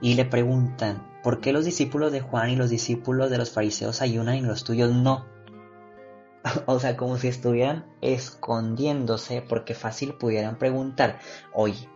Y 0.00 0.14
le 0.14 0.26
preguntan, 0.26 1.11
¿Por 1.22 1.40
qué 1.40 1.52
los 1.52 1.64
discípulos 1.64 2.12
de 2.12 2.20
Juan 2.20 2.50
y 2.50 2.56
los 2.56 2.70
discípulos 2.70 3.30
de 3.30 3.38
los 3.38 3.50
fariseos 3.50 4.02
ayunan 4.02 4.36
y 4.36 4.40
los 4.40 4.64
tuyos 4.64 4.92
no? 4.92 5.26
o 6.66 6.78
sea, 6.78 6.96
como 6.96 7.16
si 7.18 7.28
estuvieran 7.28 7.86
escondiéndose 8.00 9.42
porque 9.42 9.74
fácil 9.74 10.14
pudieran 10.14 10.58
preguntar, 10.58 11.20
oye, 11.52 11.88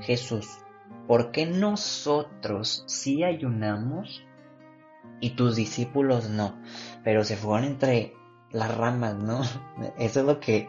Jesús, 0.00 0.58
¿por 1.06 1.30
qué 1.30 1.46
nosotros 1.46 2.84
sí 2.86 3.22
ayunamos 3.22 4.24
y 5.20 5.30
tus 5.30 5.56
discípulos 5.56 6.28
no? 6.28 6.60
Pero 7.04 7.24
se 7.24 7.36
fueron 7.36 7.64
entre 7.64 8.14
las 8.50 8.76
ramas, 8.76 9.14
¿no? 9.14 9.42
Eso 9.98 10.20
es 10.20 10.26
lo 10.26 10.40
que 10.40 10.68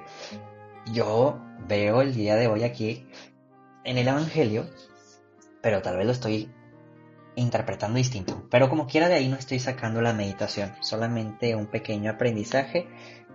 yo 0.91 1.39
veo 1.67 2.01
el 2.01 2.13
día 2.13 2.35
de 2.35 2.47
hoy 2.47 2.63
aquí 2.63 3.07
en 3.83 3.97
el 3.97 4.07
Evangelio, 4.07 4.65
pero 5.61 5.81
tal 5.81 5.97
vez 5.97 6.05
lo 6.05 6.11
estoy 6.11 6.51
interpretando 7.35 7.97
distinto. 7.97 8.47
Pero 8.49 8.69
como 8.69 8.87
quiera 8.87 9.09
de 9.09 9.15
ahí 9.15 9.27
no 9.27 9.35
estoy 9.35 9.59
sacando 9.59 10.01
la 10.01 10.13
meditación, 10.13 10.73
solamente 10.81 11.55
un 11.55 11.67
pequeño 11.67 12.11
aprendizaje 12.11 12.87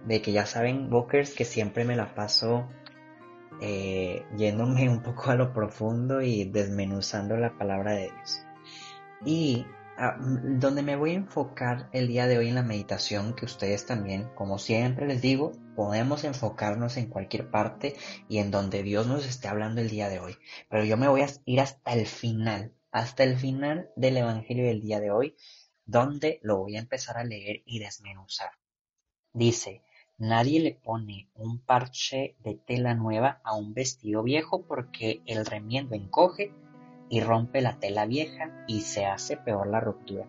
de 0.07 0.23
que 0.23 0.33
ya 0.33 0.47
saben, 0.47 0.91
Bookers, 0.91 1.35
que 1.35 1.45
siempre 1.45 1.85
me 1.85 1.97
la 1.97 2.15
paso 2.15 2.69
eh, 3.61 4.25
yéndome 4.37 4.89
un 4.89 5.03
poco 5.03 5.31
a 5.31 5.35
lo 5.35 5.53
profundo 5.53 6.23
y 6.23 6.45
desmenuzando 6.45 7.37
la 7.37 7.59
palabra 7.59 7.93
de 7.93 8.11
Dios. 8.11 8.43
Y 9.25 9.67
ah, 9.99 10.17
donde 10.19 10.83
me 10.83 10.97
voy 10.97 11.11
a 11.11 11.15
enfocar 11.15 11.91
el 11.93 12.09
día 12.09 12.27
de 12.27 12.39
hoy 12.39 12.49
en 12.49 12.55
la 12.55 12.63
meditación, 12.63 13.35
que 13.35 13.45
ustedes 13.45 13.85
también, 13.85 14.31
como 14.35 14.59
siempre 14.59 15.07
les 15.07 15.21
digo, 15.21 15.53
podemos 15.77 16.25
enfocarnos 16.25 16.97
en 16.97 17.09
cualquier 17.09 17.51
parte 17.51 17.97
y 18.29 18.39
en 18.39 18.51
donde 18.51 18.83
Dios 18.83 19.07
nos 19.07 19.27
esté 19.27 19.49
hablando 19.49 19.83
el 19.83 19.91
día 19.91 20.09
de 20.09 20.21
hoy. 20.21 20.37
Pero 20.71 20.85
yo 20.85 20.97
me 20.97 21.09
voy 21.09 21.21
a 21.21 21.29
ir 21.45 21.61
hasta 21.61 21.93
el 21.93 22.07
final, 22.07 22.73
hasta 22.93 23.25
el 23.25 23.37
final 23.37 23.91
del 23.97 24.17
Evangelio 24.17 24.67
del 24.67 24.81
día 24.81 25.01
de 25.01 25.11
hoy, 25.11 25.37
donde 25.85 26.41
lo 26.43 26.59
voy 26.59 26.77
a 26.77 26.81
empezar 26.81 27.17
a 27.17 27.25
leer 27.25 27.63
y 27.65 27.79
desmenuzar. 27.79 28.51
Dice, 29.33 29.83
nadie 30.19 30.61
le 30.61 30.75
pone 30.75 31.31
un 31.35 31.59
parche 31.59 32.37
de 32.41 32.55
tela 32.55 32.95
nueva 32.95 33.41
a 33.45 33.57
un 33.57 33.75
vestido 33.75 34.23
viejo 34.23 34.67
porque 34.67 35.23
el 35.27 35.47
remiendo 35.47 35.95
encoge 35.95 36.53
y 37.09 37.21
rompe 37.21 37.61
la 37.61 37.79
tela 37.79 38.07
vieja 38.07 38.65
y 38.69 38.83
se 38.83 39.07
hace 39.07 39.37
peor 39.37 39.67
la 39.67 39.81
ruptura. 39.81 40.27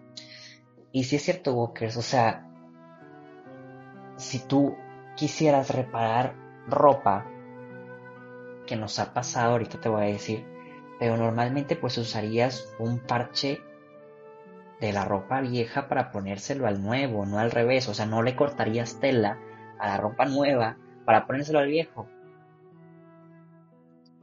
Y 0.92 1.06
si 1.06 1.16
es 1.16 1.24
cierto, 1.24 1.54
Walkers, 1.54 1.98
o 1.98 2.02
sea, 2.02 2.48
si 4.18 4.40
tú 4.40 4.76
quisieras 5.16 5.70
reparar 5.70 6.36
ropa 6.68 7.26
que 8.66 8.76
nos 8.76 9.00
ha 9.00 9.14
pasado, 9.14 9.54
ahorita 9.54 9.80
te 9.80 9.90
voy 9.90 10.04
a 10.04 10.08
decir, 10.08 10.46
pero 11.02 11.18
normalmente 11.18 11.76
pues 11.76 11.98
usarías 11.98 12.72
un 12.78 13.00
parche 13.00 13.60
de 14.80 14.94
la 14.94 15.04
ropa 15.04 15.42
vieja 15.42 15.88
para 15.88 16.12
ponérselo 16.12 16.68
al 16.68 16.84
nuevo, 16.84 17.26
no 17.26 17.40
al 17.40 17.50
revés. 17.50 17.90
O 17.90 17.96
sea, 17.96 18.06
no 18.06 18.22
le 18.22 18.36
cortarías 18.36 19.00
tela 19.00 19.40
a 19.80 19.88
la 19.88 19.98
ropa 19.98 20.26
nueva 20.26 20.78
para 21.04 21.26
ponérselo 21.26 21.58
al 21.58 21.70
viejo. 21.70 22.08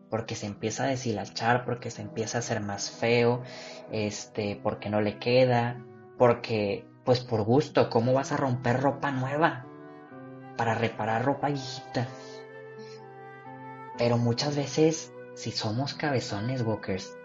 Porque 0.09 0.37
se 0.37 0.47
empieza 0.47 0.85
a 0.85 0.87
deshilachar, 0.87 1.65
porque 1.65 1.91
se 1.91 2.03
empieza 2.03 2.39
a 2.39 2.43
hacer 2.43 2.61
más 2.61 2.93
feo, 2.93 3.43
este, 3.91 4.61
porque 4.63 4.89
no 4.89 5.01
le 5.01 5.19
queda, 5.19 5.85
porque, 6.17 6.87
pues 7.05 7.19
por 7.19 7.43
gusto, 7.43 7.91
¿cómo 7.91 8.13
vas 8.13 8.31
a 8.31 8.37
romper 8.37 8.81
ropa 8.81 9.11
nueva? 9.11 9.67
Para 10.57 10.75
reparar 10.75 11.25
ropa 11.25 11.49
viejita. 11.49 12.07
Pero 13.99 14.17
muchas 14.17 14.55
veces, 14.55 15.13
si 15.39 15.53
somos 15.53 15.95
cabezones, 15.95 16.63
Walkers, 16.63 17.17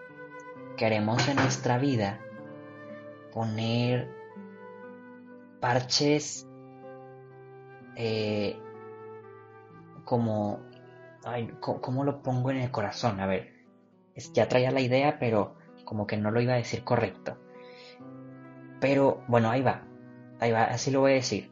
queremos 0.78 1.28
en 1.28 1.38
nuestra 1.38 1.80
vida 1.80 2.20
poner 3.32 4.08
parches 5.60 6.48
eh, 7.96 8.56
como, 10.06 10.60
¿cómo 11.60 12.04
lo 12.04 12.22
pongo 12.22 12.52
en 12.52 12.58
el 12.58 12.70
corazón? 12.70 13.20
A 13.20 13.26
ver, 13.26 13.52
ya 14.34 14.48
traía 14.48 14.70
la 14.70 14.82
idea, 14.82 15.18
pero 15.18 15.56
como 15.84 16.06
que 16.06 16.16
no 16.16 16.30
lo 16.30 16.40
iba 16.40 16.54
a 16.54 16.58
decir 16.58 16.84
correcto. 16.84 17.40
Pero 18.80 19.24
bueno, 19.28 19.50
ahí 19.50 19.64
va, 19.64 19.88
ahí 20.40 20.52
va, 20.52 20.66
así 20.66 20.92
lo 20.92 21.00
voy 21.00 21.14
a 21.14 21.16
decir. 21.16 21.52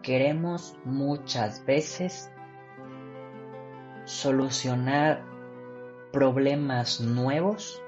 Queremos 0.00 0.74
muchas 0.86 1.66
veces 1.66 2.32
solucionar 4.06 5.33
problemas 6.14 7.00
nuevos 7.00 7.82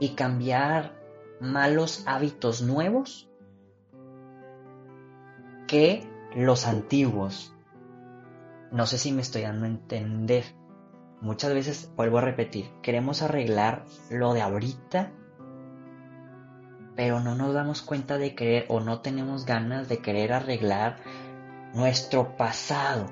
y 0.00 0.16
cambiar 0.16 1.00
malos 1.40 2.02
hábitos 2.06 2.60
nuevos 2.60 3.30
que 5.68 6.04
los 6.34 6.66
antiguos. 6.66 7.54
No 8.72 8.84
sé 8.86 8.98
si 8.98 9.12
me 9.12 9.22
estoy 9.22 9.42
dando 9.42 9.66
a 9.66 9.68
entender. 9.68 10.44
Muchas 11.20 11.54
veces, 11.54 11.92
vuelvo 11.94 12.18
a 12.18 12.22
repetir, 12.22 12.66
queremos 12.82 13.22
arreglar 13.22 13.84
lo 14.10 14.34
de 14.34 14.42
ahorita, 14.42 15.12
pero 16.96 17.20
no 17.20 17.36
nos 17.36 17.54
damos 17.54 17.82
cuenta 17.82 18.18
de 18.18 18.34
querer 18.34 18.66
o 18.68 18.80
no 18.80 19.02
tenemos 19.02 19.46
ganas 19.46 19.88
de 19.88 19.98
querer 19.98 20.32
arreglar 20.32 20.96
nuestro 21.74 22.36
pasado. 22.36 23.06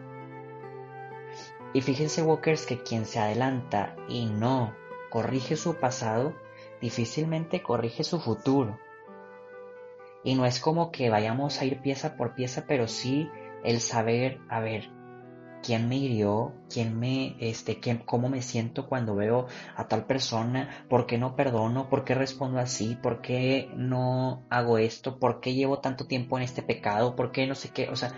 Y 1.74 1.82
fíjense, 1.82 2.22
Walkers, 2.22 2.66
que 2.66 2.82
quien 2.82 3.04
se 3.04 3.18
adelanta 3.18 3.96
y 4.08 4.26
no 4.26 4.72
corrige 5.10 5.56
su 5.56 5.74
pasado, 5.74 6.32
difícilmente 6.80 7.62
corrige 7.62 8.04
su 8.04 8.20
futuro. 8.20 8.78
Y 10.22 10.36
no 10.36 10.46
es 10.46 10.60
como 10.60 10.92
que 10.92 11.10
vayamos 11.10 11.60
a 11.60 11.64
ir 11.64 11.82
pieza 11.82 12.16
por 12.16 12.34
pieza, 12.34 12.64
pero 12.68 12.86
sí 12.86 13.28
el 13.64 13.80
saber, 13.80 14.38
a 14.48 14.60
ver, 14.60 14.88
quién 15.64 15.88
me 15.88 15.96
hirió, 15.96 16.52
quién 16.72 16.98
me, 16.98 17.36
este, 17.40 17.80
quién, 17.80 17.98
cómo 17.98 18.28
me 18.28 18.42
siento 18.42 18.86
cuando 18.86 19.16
veo 19.16 19.46
a 19.74 19.88
tal 19.88 20.04
persona, 20.06 20.86
por 20.88 21.06
qué 21.06 21.16
no 21.16 21.34
perdono, 21.34 21.88
por 21.88 22.04
qué 22.04 22.14
respondo 22.14 22.60
así, 22.60 22.96
por 23.02 23.22
qué 23.22 23.70
no 23.74 24.44
hago 24.50 24.78
esto, 24.78 25.18
por 25.18 25.40
qué 25.40 25.54
llevo 25.54 25.80
tanto 25.80 26.06
tiempo 26.06 26.36
en 26.36 26.44
este 26.44 26.62
pecado, 26.62 27.16
por 27.16 27.32
qué 27.32 27.46
no 27.46 27.54
sé 27.54 27.70
qué, 27.70 27.88
o 27.88 27.96
sea, 27.96 28.12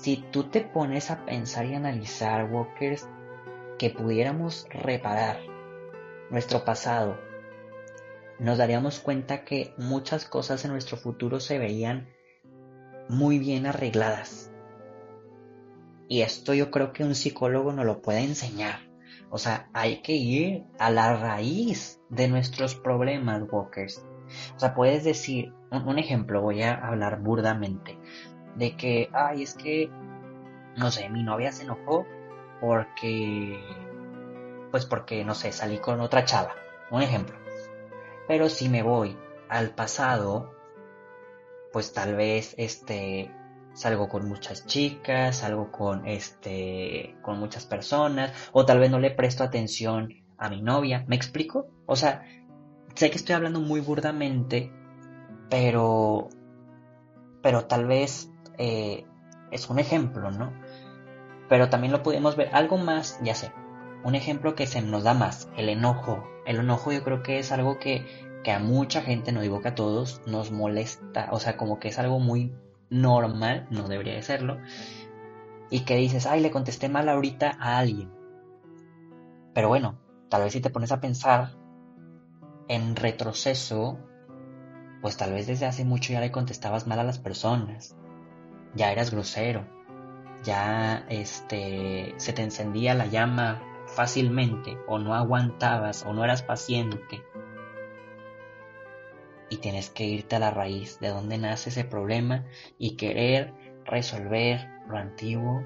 si 0.00 0.16
tú 0.30 0.44
te 0.44 0.62
pones 0.62 1.10
a 1.10 1.24
pensar 1.24 1.66
y 1.66 1.74
analizar, 1.74 2.50
Walkers, 2.50 3.08
que 3.78 3.90
pudiéramos 3.90 4.66
reparar 4.70 5.40
nuestro 6.30 6.64
pasado, 6.64 7.18
nos 8.38 8.56
daríamos 8.56 9.00
cuenta 9.00 9.44
que 9.44 9.74
muchas 9.76 10.24
cosas 10.24 10.64
en 10.64 10.72
nuestro 10.72 10.96
futuro 10.96 11.40
se 11.40 11.58
veían 11.58 12.08
muy 13.08 13.38
bien 13.38 13.66
arregladas. 13.66 14.50
Y 16.08 16.22
esto 16.22 16.54
yo 16.54 16.70
creo 16.70 16.92
que 16.92 17.04
un 17.04 17.14
psicólogo 17.14 17.72
nos 17.72 17.84
lo 17.84 18.00
puede 18.00 18.20
enseñar. 18.20 18.88
O 19.30 19.38
sea, 19.38 19.68
hay 19.74 20.02
que 20.02 20.14
ir 20.14 20.64
a 20.78 20.90
la 20.90 21.14
raíz 21.16 22.00
de 22.08 22.28
nuestros 22.28 22.74
problemas, 22.74 23.42
Walkers. 23.50 24.04
O 24.56 24.58
sea, 24.58 24.74
puedes 24.74 25.04
decir, 25.04 25.52
un, 25.70 25.98
ejemplo, 25.98 26.40
voy 26.40 26.62
a 26.62 26.74
hablar 26.74 27.20
burdamente, 27.20 27.98
de 28.56 28.76
que, 28.76 29.08
ay, 29.12 29.42
es 29.42 29.54
que, 29.54 29.90
no 30.76 30.90
sé, 30.90 31.08
mi 31.08 31.22
novia 31.22 31.52
se 31.52 31.64
enojó 31.64 32.06
porque, 32.60 33.62
pues 34.70 34.86
porque, 34.86 35.24
no 35.24 35.34
sé, 35.34 35.52
salí 35.52 35.78
con 35.78 36.00
otra 36.00 36.24
chava. 36.24 36.54
Un 36.90 37.02
ejemplo. 37.02 37.36
Pero 38.28 38.48
si 38.48 38.68
me 38.68 38.82
voy 38.82 39.16
al 39.48 39.70
pasado, 39.70 40.54
pues 41.72 41.92
tal 41.92 42.14
vez 42.16 42.54
este 42.58 43.32
salgo 43.72 44.08
con 44.08 44.28
muchas 44.28 44.66
chicas, 44.66 45.38
salgo 45.38 45.70
con 45.70 46.06
este 46.06 47.16
con 47.22 47.38
muchas 47.38 47.66
personas 47.66 48.32
o 48.52 48.66
tal 48.66 48.80
vez 48.80 48.90
no 48.90 48.98
le 48.98 49.10
presto 49.10 49.44
atención 49.44 50.14
a 50.38 50.48
mi 50.48 50.62
novia, 50.62 51.04
¿me 51.06 51.16
explico? 51.16 51.68
O 51.86 51.96
sea, 51.96 52.24
sé 52.94 53.10
que 53.10 53.16
estoy 53.16 53.34
hablando 53.34 53.60
muy 53.60 53.80
burdamente, 53.80 54.72
pero 55.48 56.28
pero 57.42 57.66
tal 57.66 57.86
vez 57.86 58.30
eh, 58.58 59.06
es 59.50 59.68
un 59.68 59.78
ejemplo, 59.78 60.30
¿no? 60.30 60.52
Pero 61.48 61.68
también 61.68 61.92
lo 61.92 62.02
podemos 62.02 62.36
ver 62.36 62.50
algo 62.52 62.78
más, 62.78 63.18
ya 63.22 63.34
sé, 63.34 63.52
un 64.04 64.14
ejemplo 64.14 64.54
que 64.54 64.66
se 64.66 64.80
nos 64.82 65.02
da 65.02 65.14
más, 65.14 65.48
el 65.56 65.68
enojo. 65.68 66.24
El 66.46 66.56
enojo 66.56 66.92
yo 66.92 67.02
creo 67.02 67.22
que 67.22 67.38
es 67.38 67.52
algo 67.52 67.78
que, 67.78 68.06
que 68.42 68.52
a 68.52 68.58
mucha 68.58 69.02
gente, 69.02 69.32
no 69.32 69.40
digo 69.40 69.60
que 69.60 69.68
a 69.68 69.74
todos, 69.74 70.22
nos 70.26 70.50
molesta. 70.50 71.28
O 71.32 71.40
sea, 71.40 71.56
como 71.56 71.78
que 71.78 71.88
es 71.88 71.98
algo 71.98 72.18
muy 72.18 72.54
normal, 72.88 73.66
no 73.70 73.88
debería 73.88 74.14
de 74.14 74.22
serlo. 74.22 74.58
Y 75.70 75.80
que 75.80 75.96
dices, 75.96 76.26
ay, 76.26 76.40
le 76.40 76.50
contesté 76.50 76.88
mal 76.88 77.08
ahorita 77.08 77.56
a 77.60 77.78
alguien. 77.78 78.10
Pero 79.54 79.68
bueno, 79.68 79.98
tal 80.28 80.42
vez 80.42 80.52
si 80.52 80.60
te 80.60 80.70
pones 80.70 80.92
a 80.92 81.00
pensar 81.00 81.56
en 82.68 82.96
retroceso, 82.96 83.98
pues 85.02 85.16
tal 85.16 85.32
vez 85.32 85.46
desde 85.46 85.66
hace 85.66 85.84
mucho 85.84 86.12
ya 86.12 86.20
le 86.20 86.32
contestabas 86.32 86.86
mal 86.86 87.00
a 87.00 87.04
las 87.04 87.18
personas. 87.18 87.96
Ya 88.74 88.92
eras 88.92 89.10
grosero. 89.10 89.66
Ya 90.44 91.04
este 91.08 92.14
se 92.16 92.32
te 92.32 92.42
encendía 92.42 92.94
la 92.94 93.06
llama 93.06 93.62
fácilmente 93.86 94.78
o 94.86 94.98
no 94.98 95.14
aguantabas 95.14 96.04
o 96.04 96.12
no 96.12 96.24
eras 96.24 96.42
paciente 96.42 97.22
y 99.50 99.56
tienes 99.56 99.90
que 99.90 100.04
irte 100.04 100.36
a 100.36 100.38
la 100.38 100.52
raíz 100.52 101.00
de 101.00 101.08
dónde 101.08 101.36
nace 101.36 101.70
ese 101.70 101.84
problema 101.84 102.46
y 102.78 102.96
querer 102.96 103.52
resolver 103.84 104.68
lo 104.88 104.96
antiguo 104.96 105.62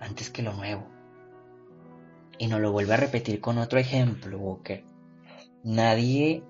antes 0.00 0.30
que 0.30 0.42
lo 0.42 0.52
nuevo. 0.52 0.84
Y 2.38 2.48
no 2.48 2.58
lo 2.58 2.72
vuelvo 2.72 2.92
a 2.92 2.98
repetir 2.98 3.40
con 3.40 3.58
otro 3.58 3.78
ejemplo, 3.78 4.36
Walker. 4.38 4.84
Nadie, 5.62 6.42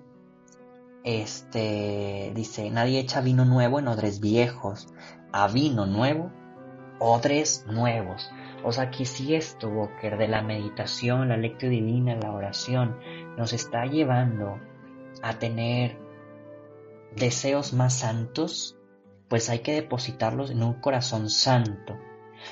este, 1.03 2.31
dice, 2.35 2.69
nadie 2.71 2.99
echa 2.99 3.21
vino 3.21 3.45
nuevo 3.45 3.79
en 3.79 3.87
odres 3.87 4.19
viejos. 4.19 4.87
A 5.31 5.47
vino 5.47 5.85
nuevo, 5.85 6.31
odres 6.99 7.65
nuevos. 7.67 8.29
O 8.63 8.71
sea 8.71 8.89
que 8.89 9.05
si 9.05 9.35
esto, 9.35 9.69
Walker, 9.69 10.17
de 10.17 10.27
la 10.27 10.41
meditación, 10.41 11.29
la 11.29 11.37
lectura 11.37 11.71
divina, 11.71 12.15
la 12.15 12.31
oración, 12.31 12.97
nos 13.37 13.53
está 13.53 13.85
llevando 13.85 14.59
a 15.21 15.37
tener 15.37 15.97
deseos 17.15 17.73
más 17.73 17.93
santos, 17.93 18.77
pues 19.27 19.49
hay 19.49 19.59
que 19.59 19.73
depositarlos 19.73 20.51
en 20.51 20.63
un 20.63 20.73
corazón 20.75 21.29
santo. 21.29 21.97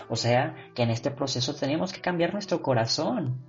O 0.10 0.16
sea 0.16 0.56
que 0.74 0.84
en 0.84 0.90
este 0.90 1.12
proceso 1.12 1.56
tenemos 1.56 1.94
que 1.94 2.02
cambiar 2.02 2.34
nuestro 2.34 2.62
corazón. 2.62 3.44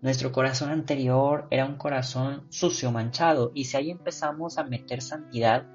Nuestro 0.00 0.32
corazón 0.32 0.70
anterior 0.70 1.46
era 1.50 1.64
un 1.64 1.76
corazón 1.76 2.46
sucio, 2.50 2.92
manchado, 2.92 3.52
y 3.54 3.64
si 3.64 3.76
ahí 3.76 3.90
empezamos 3.90 4.58
a 4.58 4.64
meter 4.64 5.00
santidad, 5.00 5.66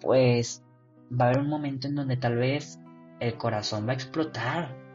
pues 0.00 0.65
va 1.10 1.26
a 1.26 1.28
haber 1.28 1.40
un 1.40 1.48
momento 1.48 1.88
en 1.88 1.94
donde 1.94 2.16
tal 2.16 2.36
vez 2.36 2.78
el 3.20 3.36
corazón 3.36 3.86
va 3.86 3.92
a 3.92 3.94
explotar 3.94 4.86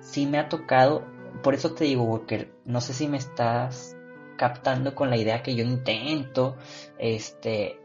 sí 0.00 0.26
me 0.26 0.38
ha 0.38 0.48
tocado, 0.48 1.06
por 1.42 1.54
eso 1.54 1.74
te 1.74 1.84
digo, 1.84 2.04
Walker, 2.04 2.52
no 2.64 2.80
sé 2.80 2.92
si 2.92 3.08
me 3.08 3.18
estás 3.18 3.96
captando 4.36 4.94
con 4.94 5.10
la 5.10 5.16
idea 5.16 5.42
que 5.42 5.54
yo 5.54 5.64
intento 5.64 6.56
este, 6.98 7.78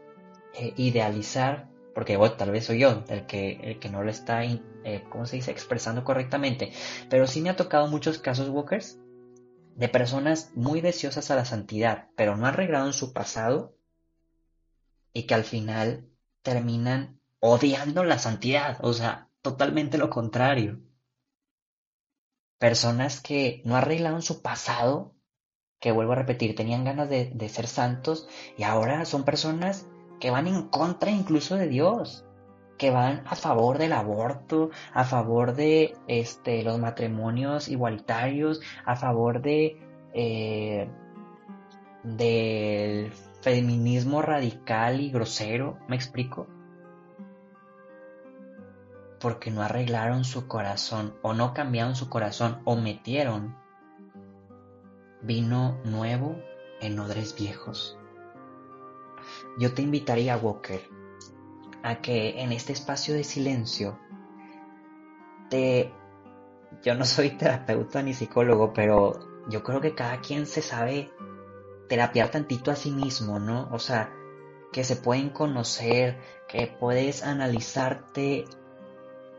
eh, 0.54 0.72
idealizar, 0.76 1.68
porque 1.94 2.18
tal 2.36 2.50
vez 2.50 2.66
soy 2.66 2.80
yo 2.80 3.04
el 3.08 3.26
que, 3.26 3.60
el 3.62 3.78
que 3.78 3.88
no 3.88 4.02
lo 4.02 4.10
está, 4.10 4.44
eh, 4.44 5.04
¿cómo 5.10 5.26
se 5.26 5.36
dice?, 5.36 5.50
expresando 5.50 6.04
correctamente, 6.04 6.72
pero 7.08 7.26
sí 7.26 7.40
me 7.40 7.50
ha 7.50 7.56
tocado 7.56 7.88
muchos 7.88 8.18
casos, 8.18 8.48
Walkers, 8.48 8.98
de 9.76 9.88
personas 9.88 10.52
muy 10.54 10.80
deseosas 10.80 11.30
a 11.30 11.36
la 11.36 11.44
santidad, 11.44 12.08
pero 12.16 12.36
no 12.36 12.46
arreglado 12.46 12.86
en 12.86 12.94
su 12.94 13.12
pasado 13.12 13.74
y 15.12 15.24
que 15.24 15.34
al 15.34 15.44
final 15.44 16.08
terminan 16.46 17.20
odiando 17.40 18.04
la 18.04 18.20
santidad, 18.20 18.78
o 18.82 18.92
sea, 18.92 19.28
totalmente 19.42 19.98
lo 19.98 20.10
contrario. 20.10 20.78
Personas 22.60 23.20
que 23.20 23.62
no 23.64 23.74
arreglaron 23.74 24.22
su 24.22 24.42
pasado 24.42 25.16
que 25.80 25.90
vuelvo 25.90 26.12
a 26.12 26.16
repetir, 26.22 26.54
tenían 26.54 26.84
ganas 26.84 27.10
de, 27.10 27.48
ser 27.48 27.66
santos 27.66 28.28
y 28.56 28.62
ahora 28.62 29.04
son 29.06 29.24
personas 29.24 29.88
que 30.20 30.30
van 30.30 30.46
en 30.46 30.68
contra 30.68 31.10
incluso 31.10 31.56
de 31.56 31.66
Dios 31.66 32.24
que 32.78 32.90
van 32.90 33.24
a 33.26 33.34
favor 33.34 33.78
del 33.78 33.92
aborto, 33.92 34.70
a 34.92 35.04
favor 35.04 35.56
de 35.56 35.96
este, 36.06 36.62
los 36.62 36.78
matrimonios 36.78 37.68
igualitarios, 37.68 38.60
a 38.84 38.94
favor 38.94 39.42
de 39.42 39.80
eh, 40.14 40.88
del 42.04 43.10
feminismo 43.46 44.22
radical 44.22 45.00
y 45.00 45.12
grosero, 45.12 45.78
¿me 45.86 45.94
explico? 45.94 46.48
Porque 49.20 49.52
no 49.52 49.62
arreglaron 49.62 50.24
su 50.24 50.48
corazón 50.48 51.14
o 51.22 51.32
no 51.32 51.54
cambiaron 51.54 51.94
su 51.94 52.08
corazón 52.08 52.60
o 52.64 52.74
metieron 52.74 53.56
vino 55.22 55.80
nuevo 55.84 56.34
en 56.80 56.98
odres 56.98 57.36
viejos. 57.38 57.96
Yo 59.60 59.72
te 59.74 59.82
invitaría, 59.82 60.36
Walker, 60.36 60.82
a 61.84 62.00
que 62.00 62.42
en 62.42 62.50
este 62.50 62.72
espacio 62.72 63.14
de 63.14 63.22
silencio 63.22 63.96
te... 65.50 65.92
Yo 66.82 66.96
no 66.96 67.04
soy 67.04 67.30
terapeuta 67.38 68.02
ni 68.02 68.12
psicólogo, 68.12 68.72
pero 68.72 69.46
yo 69.48 69.62
creo 69.62 69.80
que 69.80 69.94
cada 69.94 70.20
quien 70.20 70.46
se 70.46 70.62
sabe 70.62 71.12
terapiar 71.88 72.30
tantito 72.30 72.70
a 72.70 72.76
sí 72.76 72.90
mismo, 72.90 73.38
¿no? 73.38 73.68
O 73.70 73.78
sea, 73.78 74.12
que 74.72 74.84
se 74.84 74.96
pueden 74.96 75.30
conocer, 75.30 76.18
que 76.48 76.66
puedes 76.66 77.22
analizarte 77.22 78.44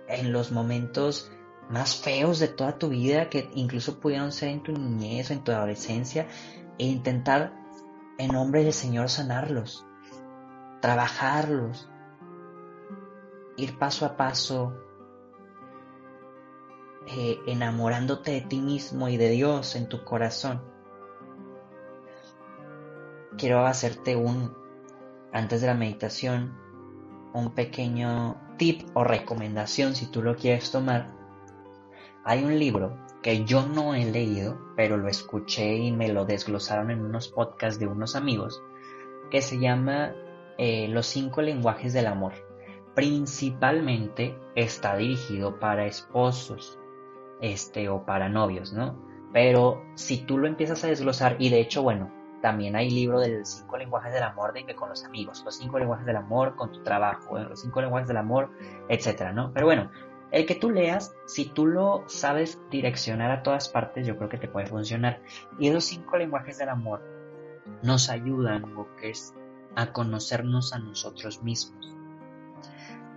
en 0.08 0.32
los 0.32 0.52
momentos 0.52 1.32
más 1.70 1.98
feos 1.98 2.40
de 2.40 2.48
toda 2.48 2.78
tu 2.78 2.90
vida, 2.90 3.30
que 3.30 3.50
incluso 3.54 4.00
pudieron 4.00 4.32
ser 4.32 4.50
en 4.50 4.64
tu 4.64 4.72
niñez 4.72 5.30
o 5.30 5.34
en 5.34 5.44
tu 5.44 5.52
adolescencia, 5.52 6.28
e 6.78 6.86
intentar 6.86 7.54
en 8.18 8.32
nombre 8.32 8.64
del 8.64 8.74
Señor 8.74 9.10
sanarlos, 9.10 9.86
trabajarlos, 10.82 11.90
ir 13.58 13.78
paso 13.78 14.06
a 14.06 14.16
paso, 14.16 14.74
eh, 17.08 17.40
enamorándote 17.48 18.32
de 18.32 18.42
ti 18.42 18.62
mismo 18.62 19.08
y 19.08 19.18
de 19.18 19.30
Dios 19.30 19.76
en 19.76 19.88
tu 19.88 20.04
corazón. 20.04 20.77
Quiero 23.38 23.66
hacerte 23.66 24.16
un, 24.16 24.56
antes 25.32 25.62
de 25.62 25.68
la 25.68 25.74
meditación, 25.74 26.58
un 27.34 27.54
pequeño 27.54 28.56
tip 28.58 28.82
o 28.94 29.04
recomendación 29.04 29.96
si 29.96 30.08
tú 30.08 30.22
lo 30.22 30.36
quieres 30.36 30.72
tomar. 30.72 31.14
Hay 32.24 32.44
un 32.44 32.58
libro 32.58 32.98
que 33.22 33.46
yo 33.46 33.66
no 33.66 33.94
he 33.94 34.06
leído, 34.06 34.60
pero 34.76 34.98
lo 34.98 35.08
escuché 35.08 35.76
y 35.76 35.92
me 35.92 36.10
lo 36.10 36.26
desglosaron 36.26 36.92
en 36.92 37.02
unos 37.02 37.30
podcasts 37.30 37.80
de 37.80 37.88
unos 37.88 38.16
amigos, 38.16 38.62
que 39.32 39.42
se 39.42 39.60
llama 39.60 40.14
eh, 40.58 40.88
Los 40.88 41.08
cinco 41.08 41.42
lenguajes 41.42 41.94
del 41.94 42.08
amor 42.08 42.34
principalmente 42.98 44.36
está 44.56 44.98
dirigido 44.98 45.60
para 45.60 45.86
esposos, 45.86 46.80
este, 47.40 47.90
o 47.90 48.04
para 48.08 48.28
novios, 48.28 48.74
¿no? 48.74 49.00
Pero 49.32 49.84
si 49.94 50.26
tú 50.26 50.40
lo 50.40 50.48
empiezas 50.48 50.84
a 50.84 50.88
desglosar, 50.88 51.36
y 51.38 51.50
de 51.50 51.60
hecho, 51.60 51.84
bueno, 51.84 52.12
también 52.48 52.78
hay 52.78 52.90
libro 52.90 53.20
del 53.20 53.46
cinco 53.46 53.76
lenguajes 53.76 54.14
del 54.14 54.24
amor 54.24 54.54
de 54.54 54.66
que 54.66 54.74
con 54.74 54.88
los 54.88 55.04
amigos, 55.04 55.44
los 55.44 55.58
cinco 55.58 55.80
lenguajes 55.80 56.06
del 56.06 56.16
amor 56.16 56.56
con 56.56 56.72
tu 56.72 56.82
trabajo, 56.82 57.38
los 57.38 57.60
cinco 57.60 57.82
lenguajes 57.82 58.08
del 58.08 58.16
amor, 58.16 58.52
etcétera, 58.88 59.34
¿no? 59.34 59.52
Pero 59.54 59.66
bueno, 59.66 59.92
el 60.32 60.46
que 60.46 60.56
tú 60.56 60.72
leas, 60.72 61.14
si 61.26 61.44
tú 61.44 61.66
lo 61.66 62.06
sabes 62.08 62.58
direccionar 62.72 63.32
a 63.32 63.44
todas 63.44 63.68
partes, 63.68 64.08
yo 64.08 64.16
creo 64.16 64.30
que 64.30 64.38
te 64.38 64.48
puede 64.48 64.66
funcionar. 64.66 65.20
Y 65.60 65.68
esos 65.68 65.84
cinco 65.84 66.16
lenguajes 66.16 66.58
del 66.58 66.70
amor 66.70 67.02
nos 67.84 68.10
ayudan, 68.10 68.64
es 69.02 69.36
a 69.76 69.92
conocernos 69.92 70.72
a 70.72 70.80
nosotros 70.80 71.44
mismos 71.44 71.98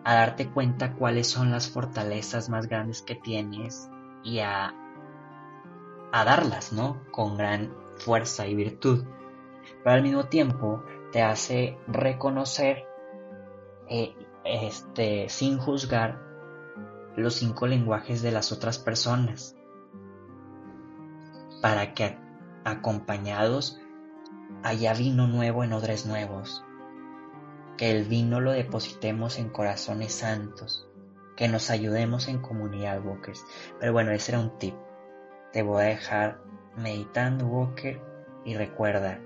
a 0.03 0.15
darte 0.15 0.49
cuenta 0.49 0.95
cuáles 0.95 1.29
son 1.29 1.53
las 1.53 1.69
fortalezas 1.69 2.49
más 2.49 2.67
grandes 2.67 3.03
que 3.03 3.15
tienes 3.15 3.89
y 4.25 4.41
a, 4.41 4.75
a 6.11 6.25
darlas, 6.25 6.73
¿no? 6.73 7.01
Con 7.13 7.37
gran 7.37 7.73
fuerza 7.97 8.49
y 8.49 8.57
virtud. 8.57 9.05
Pero 9.83 9.97
al 9.97 10.03
mismo 10.03 10.25
tiempo 10.25 10.85
te 11.13 11.23
hace 11.23 11.79
reconocer, 11.87 12.85
eh, 13.89 14.15
este, 14.45 15.29
sin 15.29 15.59
juzgar, 15.59 16.21
los 17.17 17.35
cinco 17.35 17.67
lenguajes 17.67 18.23
de 18.23 18.31
las 18.31 18.53
otras 18.53 18.79
personas. 18.79 19.57
Para 21.63 21.95
que 21.95 22.19
acompañados 22.65 23.81
haya 24.63 24.95
vino 24.95 25.27
nuevo 25.27 25.65
en 25.65 25.73
odres 25.73 26.07
nuevos 26.07 26.65
que 27.81 27.91
el 27.91 28.05
vino 28.05 28.41
lo 28.41 28.53
depositemos 28.53 29.39
en 29.39 29.49
corazones 29.49 30.13
santos, 30.13 30.87
que 31.35 31.49
nos 31.49 31.71
ayudemos 31.71 32.29
en 32.29 32.43
comunidad, 32.43 33.03
Walkers. 33.03 33.47
Pero 33.79 33.95
bueno, 33.95 34.11
ese 34.11 34.33
era 34.33 34.41
un 34.41 34.59
tip. 34.59 34.75
Te 35.51 35.63
voy 35.63 35.81
a 35.81 35.87
dejar 35.87 36.43
meditando, 36.77 37.47
Walker, 37.47 37.99
y 38.45 38.55
recuerda 38.55 39.19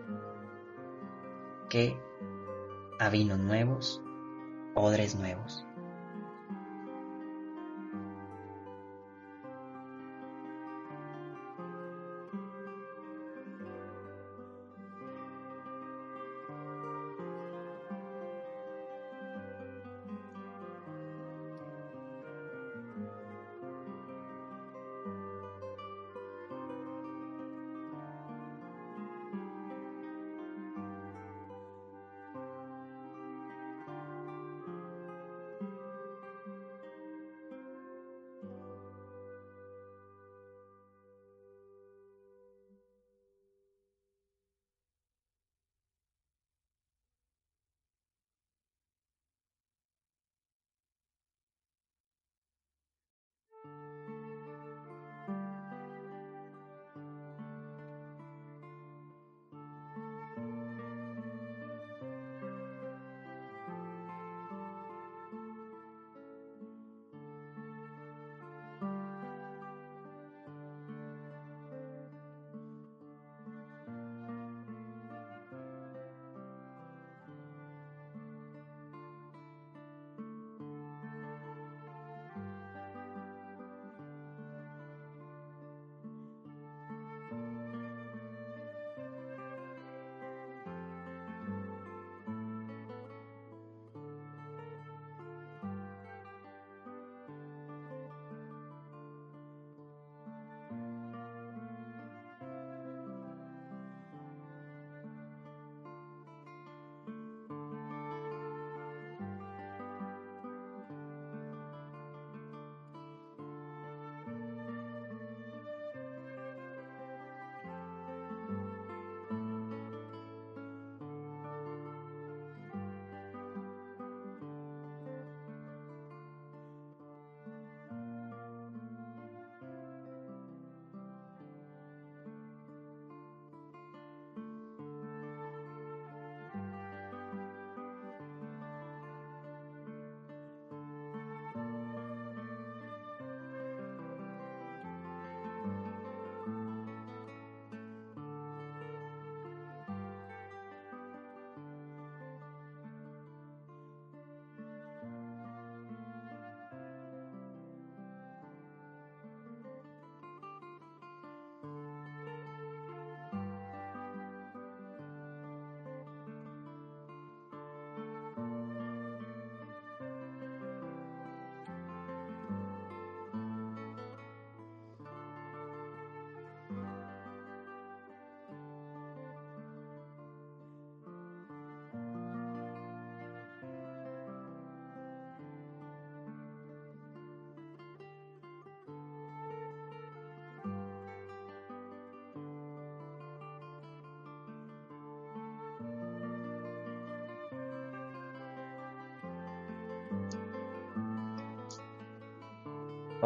que 1.68 1.96
a 2.98 3.09
vinos 3.09 3.38
nuevos, 3.38 4.03
odres 4.74 5.14
nuevos. 5.14 5.64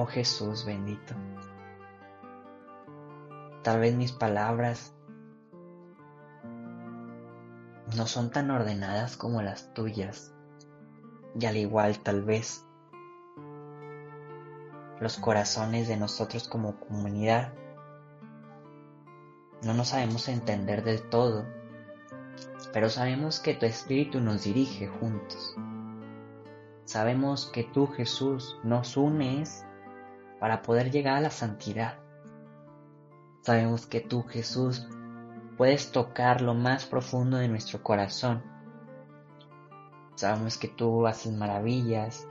Oh 0.00 0.06
Jesús 0.06 0.64
bendito. 0.64 1.12
Tal 3.64 3.80
vez 3.80 3.96
mis 3.96 4.12
palabras 4.12 4.94
no 7.96 8.06
son 8.06 8.30
tan 8.30 8.52
ordenadas 8.52 9.16
como 9.16 9.42
las 9.42 9.74
tuyas. 9.74 10.32
Y 11.36 11.46
al 11.46 11.56
igual 11.56 11.98
tal 11.98 12.22
vez 12.22 12.64
los 15.00 15.16
corazones 15.16 15.88
de 15.88 15.96
nosotros 15.96 16.46
como 16.46 16.78
comunidad 16.78 17.52
no 19.64 19.74
nos 19.74 19.88
sabemos 19.88 20.28
entender 20.28 20.84
del 20.84 21.02
todo, 21.10 21.44
pero 22.72 22.88
sabemos 22.88 23.40
que 23.40 23.54
tu 23.54 23.66
Espíritu 23.66 24.20
nos 24.20 24.44
dirige 24.44 24.86
juntos. 24.86 25.56
Sabemos 26.84 27.46
que 27.52 27.64
tú, 27.64 27.88
Jesús, 27.88 28.60
nos 28.62 28.96
unes 28.96 29.64
para 30.38 30.62
poder 30.62 30.90
llegar 30.90 31.16
a 31.16 31.20
la 31.20 31.30
santidad. 31.30 31.98
Sabemos 33.42 33.86
que 33.86 34.00
tú, 34.00 34.22
Jesús, 34.24 34.86
puedes 35.56 35.90
tocar 35.90 36.40
lo 36.40 36.54
más 36.54 36.86
profundo 36.86 37.38
de 37.38 37.48
nuestro 37.48 37.82
corazón. 37.82 38.42
Sabemos 40.14 40.58
que 40.58 40.68
tú 40.68 41.06
haces 41.06 41.32
maravillas, 41.32 42.26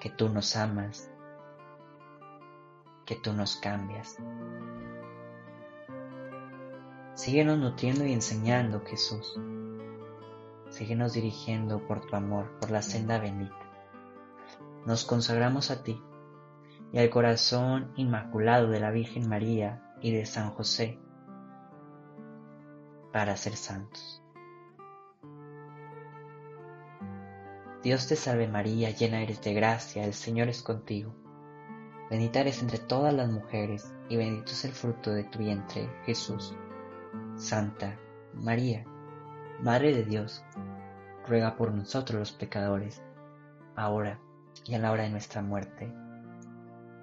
que 0.00 0.10
tú 0.10 0.28
nos 0.28 0.56
amas, 0.56 1.10
que 3.06 3.16
tú 3.16 3.32
nos 3.32 3.56
cambias. 3.56 4.18
Síguenos 7.14 7.58
nutriendo 7.58 8.04
y 8.06 8.12
enseñando, 8.12 8.82
Jesús. 8.84 9.38
Síguenos 10.70 11.12
dirigiendo 11.12 11.86
por 11.86 12.00
tu 12.00 12.16
amor, 12.16 12.58
por 12.58 12.70
la 12.70 12.82
senda 12.82 13.18
bendita. 13.18 13.54
Nos 14.86 15.04
consagramos 15.04 15.70
a 15.70 15.82
ti 15.84 16.02
y 16.92 16.98
al 16.98 17.10
corazón 17.10 17.92
inmaculado 17.96 18.68
de 18.68 18.80
la 18.80 18.90
Virgen 18.90 19.28
María 19.28 19.82
y 20.00 20.12
de 20.12 20.26
San 20.26 20.50
José 20.50 20.98
para 23.12 23.36
ser 23.36 23.56
santos. 23.56 24.22
Dios 27.82 28.06
te 28.06 28.14
salve 28.14 28.46
María, 28.46 28.90
llena 28.90 29.22
eres 29.22 29.40
de 29.42 29.54
gracia, 29.54 30.04
el 30.04 30.14
Señor 30.14 30.48
es 30.48 30.62
contigo. 30.62 31.14
Bendita 32.10 32.40
eres 32.40 32.62
entre 32.62 32.78
todas 32.78 33.12
las 33.12 33.28
mujeres 33.28 33.92
y 34.08 34.16
bendito 34.16 34.52
es 34.52 34.64
el 34.64 34.72
fruto 34.72 35.12
de 35.12 35.24
tu 35.24 35.38
vientre, 35.38 35.90
Jesús. 36.04 36.54
Santa 37.36 37.98
María, 38.34 38.84
Madre 39.60 39.94
de 39.94 40.04
Dios, 40.04 40.44
ruega 41.26 41.56
por 41.56 41.72
nosotros 41.72 42.18
los 42.18 42.32
pecadores, 42.32 43.02
ahora 43.76 44.20
y 44.64 44.74
en 44.74 44.82
la 44.82 44.92
hora 44.92 45.04
de 45.04 45.10
nuestra 45.10 45.42
muerte. 45.42 45.92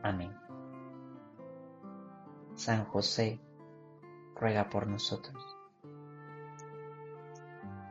Amén. 0.03 0.35
San 2.55 2.85
José, 2.85 3.39
ruega 4.35 4.69
por 4.69 4.87
nosotros. 4.87 5.57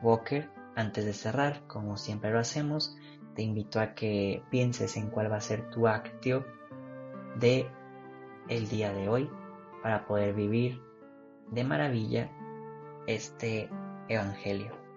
Walker, 0.02 0.50
antes 0.76 1.04
de 1.04 1.12
cerrar, 1.12 1.66
como 1.66 1.96
siempre 1.96 2.30
lo 2.30 2.38
hacemos, 2.38 2.96
te 3.34 3.42
invito 3.42 3.80
a 3.80 3.94
que 3.94 4.42
pienses 4.50 4.96
en 4.96 5.10
cuál 5.10 5.30
va 5.30 5.36
a 5.36 5.40
ser 5.40 5.70
tu 5.70 5.88
acto 5.88 6.44
de 7.36 7.70
el 8.48 8.68
día 8.68 8.92
de 8.92 9.08
hoy 9.08 9.30
para 9.82 10.06
poder 10.06 10.34
vivir 10.34 10.82
de 11.50 11.64
maravilla 11.64 12.30
este 13.06 13.70
evangelio. 14.08 14.87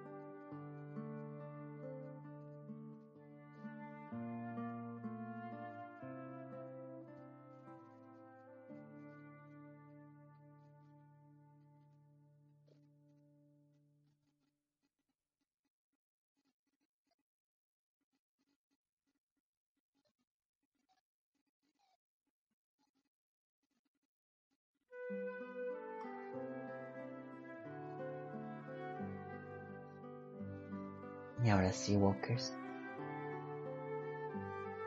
Sí, 31.81 31.97
Walkers. 31.97 32.53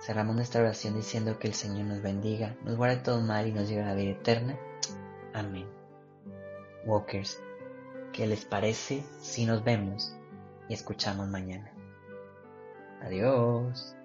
Cerramos 0.01 0.37
nuestra 0.37 0.61
oración 0.61 0.95
diciendo 0.95 1.41
que 1.41 1.49
el 1.49 1.55
Señor 1.55 1.87
nos 1.87 2.03
bendiga, 2.03 2.55
nos 2.63 2.77
guarde 2.77 2.99
todo 2.99 3.21
mal 3.21 3.49
y 3.49 3.53
nos 3.53 3.69
lleve 3.69 3.83
a 3.83 3.87
la 3.87 3.95
vida 3.97 4.13
eterna. 4.13 4.57
Amén. 5.33 5.67
Walkers, 6.87 7.43
¿qué 8.13 8.29
les 8.29 8.45
parece 8.45 9.05
si 9.21 9.45
nos 9.45 9.65
vemos 9.65 10.17
y 10.69 10.75
escuchamos 10.75 11.27
mañana? 11.27 11.73
Adiós. 13.03 13.97